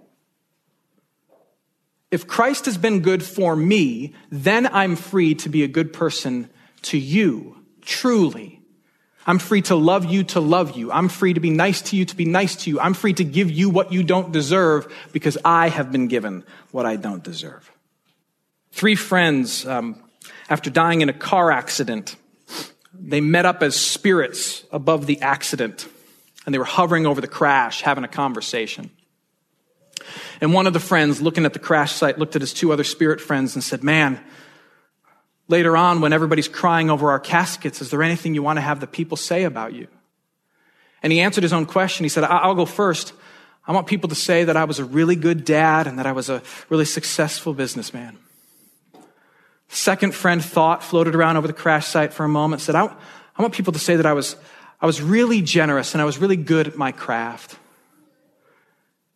If 2.09 2.25
Christ 2.25 2.65
has 2.65 2.77
been 2.77 3.01
good 3.01 3.21
for 3.21 3.55
me, 3.55 4.15
then 4.31 4.65
I'm 4.65 4.95
free 4.95 5.35
to 5.35 5.49
be 5.49 5.63
a 5.63 5.67
good 5.67 5.93
person 5.93 6.49
to 6.83 6.97
you, 6.97 7.57
truly. 7.81 8.61
I'm 9.27 9.37
free 9.37 9.61
to 9.63 9.75
love 9.75 10.05
you 10.05 10.23
to 10.23 10.39
love 10.39 10.75
you. 10.75 10.91
I'm 10.91 11.07
free 11.07 11.33
to 11.33 11.39
be 11.39 11.51
nice 11.51 11.81
to 11.83 11.95
you 11.95 12.05
to 12.05 12.15
be 12.15 12.25
nice 12.25 12.55
to 12.63 12.69
you. 12.71 12.79
I'm 12.79 12.95
free 12.95 13.13
to 13.13 13.23
give 13.23 13.51
you 13.51 13.69
what 13.69 13.93
you 13.93 14.01
don't 14.01 14.31
deserve 14.31 14.91
because 15.11 15.37
I 15.45 15.69
have 15.69 15.91
been 15.91 16.07
given 16.07 16.43
what 16.71 16.87
I 16.87 16.95
don't 16.95 17.23
deserve. 17.23 17.69
Three 18.71 18.95
friends, 18.95 19.67
um, 19.67 20.01
after 20.49 20.71
dying 20.71 21.01
in 21.01 21.09
a 21.09 21.13
car 21.13 21.51
accident, 21.51 22.15
they 22.91 23.21
met 23.21 23.45
up 23.45 23.61
as 23.61 23.75
spirits 23.75 24.63
above 24.71 25.05
the 25.05 25.21
accident 25.21 25.87
and 26.49 26.53
they 26.55 26.57
were 26.57 26.65
hovering 26.65 27.05
over 27.05 27.21
the 27.21 27.27
crash, 27.27 27.83
having 27.83 28.03
a 28.03 28.07
conversation. 28.07 28.89
And 30.41 30.51
one 30.51 30.65
of 30.65 30.73
the 30.73 30.79
friends, 30.79 31.21
looking 31.21 31.45
at 31.45 31.53
the 31.53 31.59
crash 31.59 31.91
site, 31.91 32.17
looked 32.17 32.35
at 32.35 32.41
his 32.41 32.55
two 32.55 32.73
other 32.73 32.83
spirit 32.83 33.21
friends 33.21 33.53
and 33.53 33.63
said, 33.63 33.83
Man, 33.83 34.19
later 35.47 35.77
on, 35.77 36.01
when 36.01 36.11
everybody's 36.11 36.47
crying 36.47 36.89
over 36.89 37.11
our 37.11 37.19
caskets, 37.19 37.81
is 37.81 37.91
there 37.91 38.01
anything 38.01 38.33
you 38.33 38.41
want 38.41 38.57
to 38.57 38.61
have 38.61 38.79
the 38.79 38.87
people 38.87 39.15
say 39.15 39.43
about 39.43 39.73
you? 39.73 39.87
And 41.03 41.13
he 41.13 41.19
answered 41.19 41.43
his 41.43 41.53
own 41.53 41.67
question. 41.67 42.03
He 42.03 42.09
said, 42.09 42.23
I'll 42.23 42.55
go 42.55 42.65
first. 42.65 43.13
I 43.67 43.71
want 43.71 43.85
people 43.85 44.09
to 44.09 44.15
say 44.15 44.45
that 44.45 44.57
I 44.57 44.63
was 44.63 44.79
a 44.79 44.85
really 44.85 45.15
good 45.15 45.45
dad 45.45 45.85
and 45.85 45.99
that 45.99 46.07
I 46.07 46.13
was 46.13 46.31
a 46.31 46.41
really 46.69 46.85
successful 46.85 47.53
businessman. 47.53 48.17
Second 49.67 50.15
friend 50.15 50.43
thought, 50.43 50.83
floated 50.83 51.13
around 51.13 51.37
over 51.37 51.45
the 51.45 51.53
crash 51.53 51.85
site 51.85 52.11
for 52.11 52.23
a 52.23 52.27
moment, 52.27 52.63
said, 52.63 52.73
I, 52.73 52.85
I 52.85 53.41
want 53.43 53.53
people 53.53 53.73
to 53.73 53.77
say 53.77 53.97
that 53.97 54.07
I 54.07 54.13
was 54.13 54.35
I 54.81 54.85
was 54.85 55.01
really 55.01 55.41
generous 55.41 55.93
and 55.93 56.01
I 56.01 56.05
was 56.05 56.17
really 56.17 56.37
good 56.37 56.67
at 56.67 56.77
my 56.77 56.91
craft. 56.91 57.57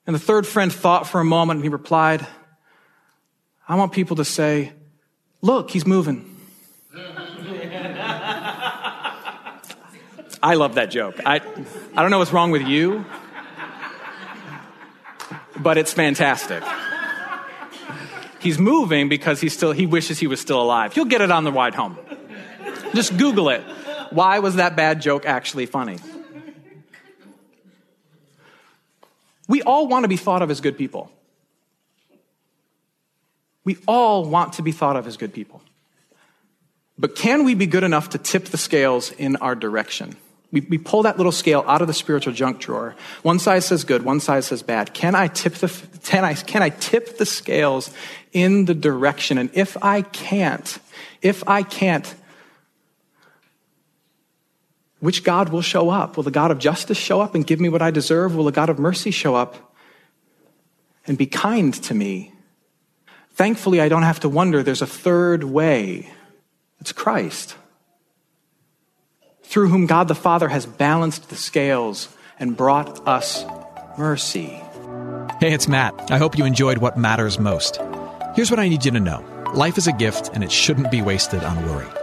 And 0.06 0.14
the 0.14 0.20
third 0.20 0.46
friend 0.46 0.72
thought 0.72 1.08
for 1.08 1.22
a 1.22 1.26
moment 1.26 1.58
and 1.58 1.66
he 1.66 1.70
replied, 1.70 2.26
I 3.68 3.76
want 3.76 3.94
people 3.94 4.18
to 4.18 4.26
say, 4.26 4.74
Look, 5.42 5.72
he's 5.72 5.86
moving. 5.86 6.38
I 10.44 10.56
love 10.56 10.76
that 10.76 10.90
joke. 10.92 11.20
I, 11.26 11.36
I 11.96 12.02
don't 12.02 12.12
know 12.12 12.20
what's 12.20 12.32
wrong 12.32 12.52
with 12.52 12.62
you, 12.64 13.06
but 15.60 15.78
it's 15.78 15.92
fantastic. 15.94 16.64
He's 18.40 18.60
moving 18.60 19.08
because 19.08 19.40
he 19.40 19.48
still 19.48 19.72
he 19.72 19.86
wishes 19.86 20.20
he 20.20 20.28
was 20.28 20.42
still 20.42 20.62
alive. 20.62 20.98
You'll 20.98 21.06
get 21.06 21.22
it 21.22 21.32
on 21.32 21.46
the 21.46 21.52
ride 21.52 21.76
home. 21.76 21.98
Just 22.94 23.18
Google 23.18 23.50
it. 23.50 23.64
Why 24.14 24.40
was 24.40 24.56
that 24.56 24.76
bad 24.76 25.02
joke 25.02 25.26
actually 25.26 25.66
funny? 25.66 25.98
We 29.48 29.62
all 29.62 29.88
want 29.88 30.04
to 30.04 30.08
be 30.08 30.18
thought 30.18 30.42
of 30.42 30.50
as 30.50 30.62
good 30.62 30.78
people. 30.78 31.12
We 33.66 33.78
all 33.88 34.26
want 34.26 34.54
to 34.54 34.62
be 34.62 34.72
thought 34.72 34.96
of 34.96 35.08
as 35.08 35.18
good 35.18 35.34
people. 35.34 35.62
But 36.98 37.16
can 37.16 37.44
we 37.44 37.56
be 37.56 37.66
good 37.66 37.84
enough 37.84 38.10
to 38.10 38.18
tip 38.18 38.46
the 38.46 38.58
scales 38.58 39.12
in 39.12 39.36
our 39.38 39.56
direction? 39.56 40.16
We, 40.52 40.62
we 40.62 40.78
pull 40.78 41.04
that 41.04 41.18
little 41.18 41.32
scale 41.32 41.64
out 41.68 41.82
of 41.82 41.88
the 41.88 41.94
spiritual 41.94 42.34
junk 42.34 42.60
drawer. 42.60 42.96
One 43.24 43.40
side 43.40 43.64
says 43.64 43.84
good, 43.84 44.04
one 44.04 44.20
side 44.20 44.44
says 44.44 44.62
bad. 44.62 44.94
Can 44.94 45.16
I 45.16 45.28
tip 45.28 45.56
the, 45.56 45.70
can 46.04 46.24
I, 46.24 46.36
can 46.36 46.62
I 46.62 46.70
tip 46.70 47.18
the 47.18 47.26
scales 47.26 47.90
in 48.32 48.66
the 48.66 48.76
direction? 48.76 49.40
And 49.40 49.50
if 49.54 49.76
I 49.82 50.04
can't, 50.04 50.78
if 51.24 51.48
I 51.48 51.64
can't, 51.64 52.14
which 55.04 55.26
God 55.26 55.50
will 55.50 55.62
show 55.62 55.90
up? 55.90 56.16
Will 56.16 56.24
the 56.24 56.32
God 56.32 56.50
of 56.50 56.60
justice 56.60 56.98
show 56.98 57.20
up 57.20 57.36
and 57.36 57.46
give 57.46 57.60
me 57.60 57.68
what 57.68 57.82
I 57.82 57.92
deserve? 57.92 58.38
Will 58.38 58.46
the 58.46 58.54
God 58.54 58.70
of 58.70 58.80
mercy 58.80 59.12
show 59.12 59.36
up 59.36 59.76
and 61.06 61.18
be 61.18 61.26
kind 61.26 61.74
to 61.74 61.94
me? 61.94 62.32
Thankfully, 63.34 63.82
I 63.82 63.90
don't 63.90 64.04
have 64.04 64.22
to 64.22 64.30
wonder 64.30 64.64
there's 64.64 64.82
a 64.82 64.88
third 64.88 65.44
way. 65.44 66.10
It's 66.80 66.94
Christ, 66.94 67.58
through 69.42 69.68
whom 69.68 69.88
God 69.88 70.08
the 70.08 70.16
Father 70.16 70.48
has 70.48 70.66
balanced 70.66 71.30
the 71.30 71.36
scales 71.36 72.08
and 72.40 72.56
brought 72.56 73.06
us 73.06 73.44
mercy. 73.98 74.62
Hey, 75.42 75.52
it's 75.52 75.68
Matt. 75.68 76.12
I 76.12 76.18
hope 76.18 76.38
you 76.38 76.46
enjoyed 76.46 76.78
what 76.78 76.98
matters 76.98 77.38
most. 77.38 77.78
Here's 78.36 78.50
what 78.50 78.60
I 78.62 78.70
need 78.70 78.86
you 78.86 78.92
to 78.92 79.02
know 79.02 79.22
life 79.54 79.78
is 79.78 79.86
a 79.86 79.92
gift, 79.92 80.30
and 80.34 80.46
it 80.46 80.52
shouldn't 80.52 80.92
be 80.92 81.02
wasted 81.02 81.44
on 81.44 81.62
worry. 81.68 82.03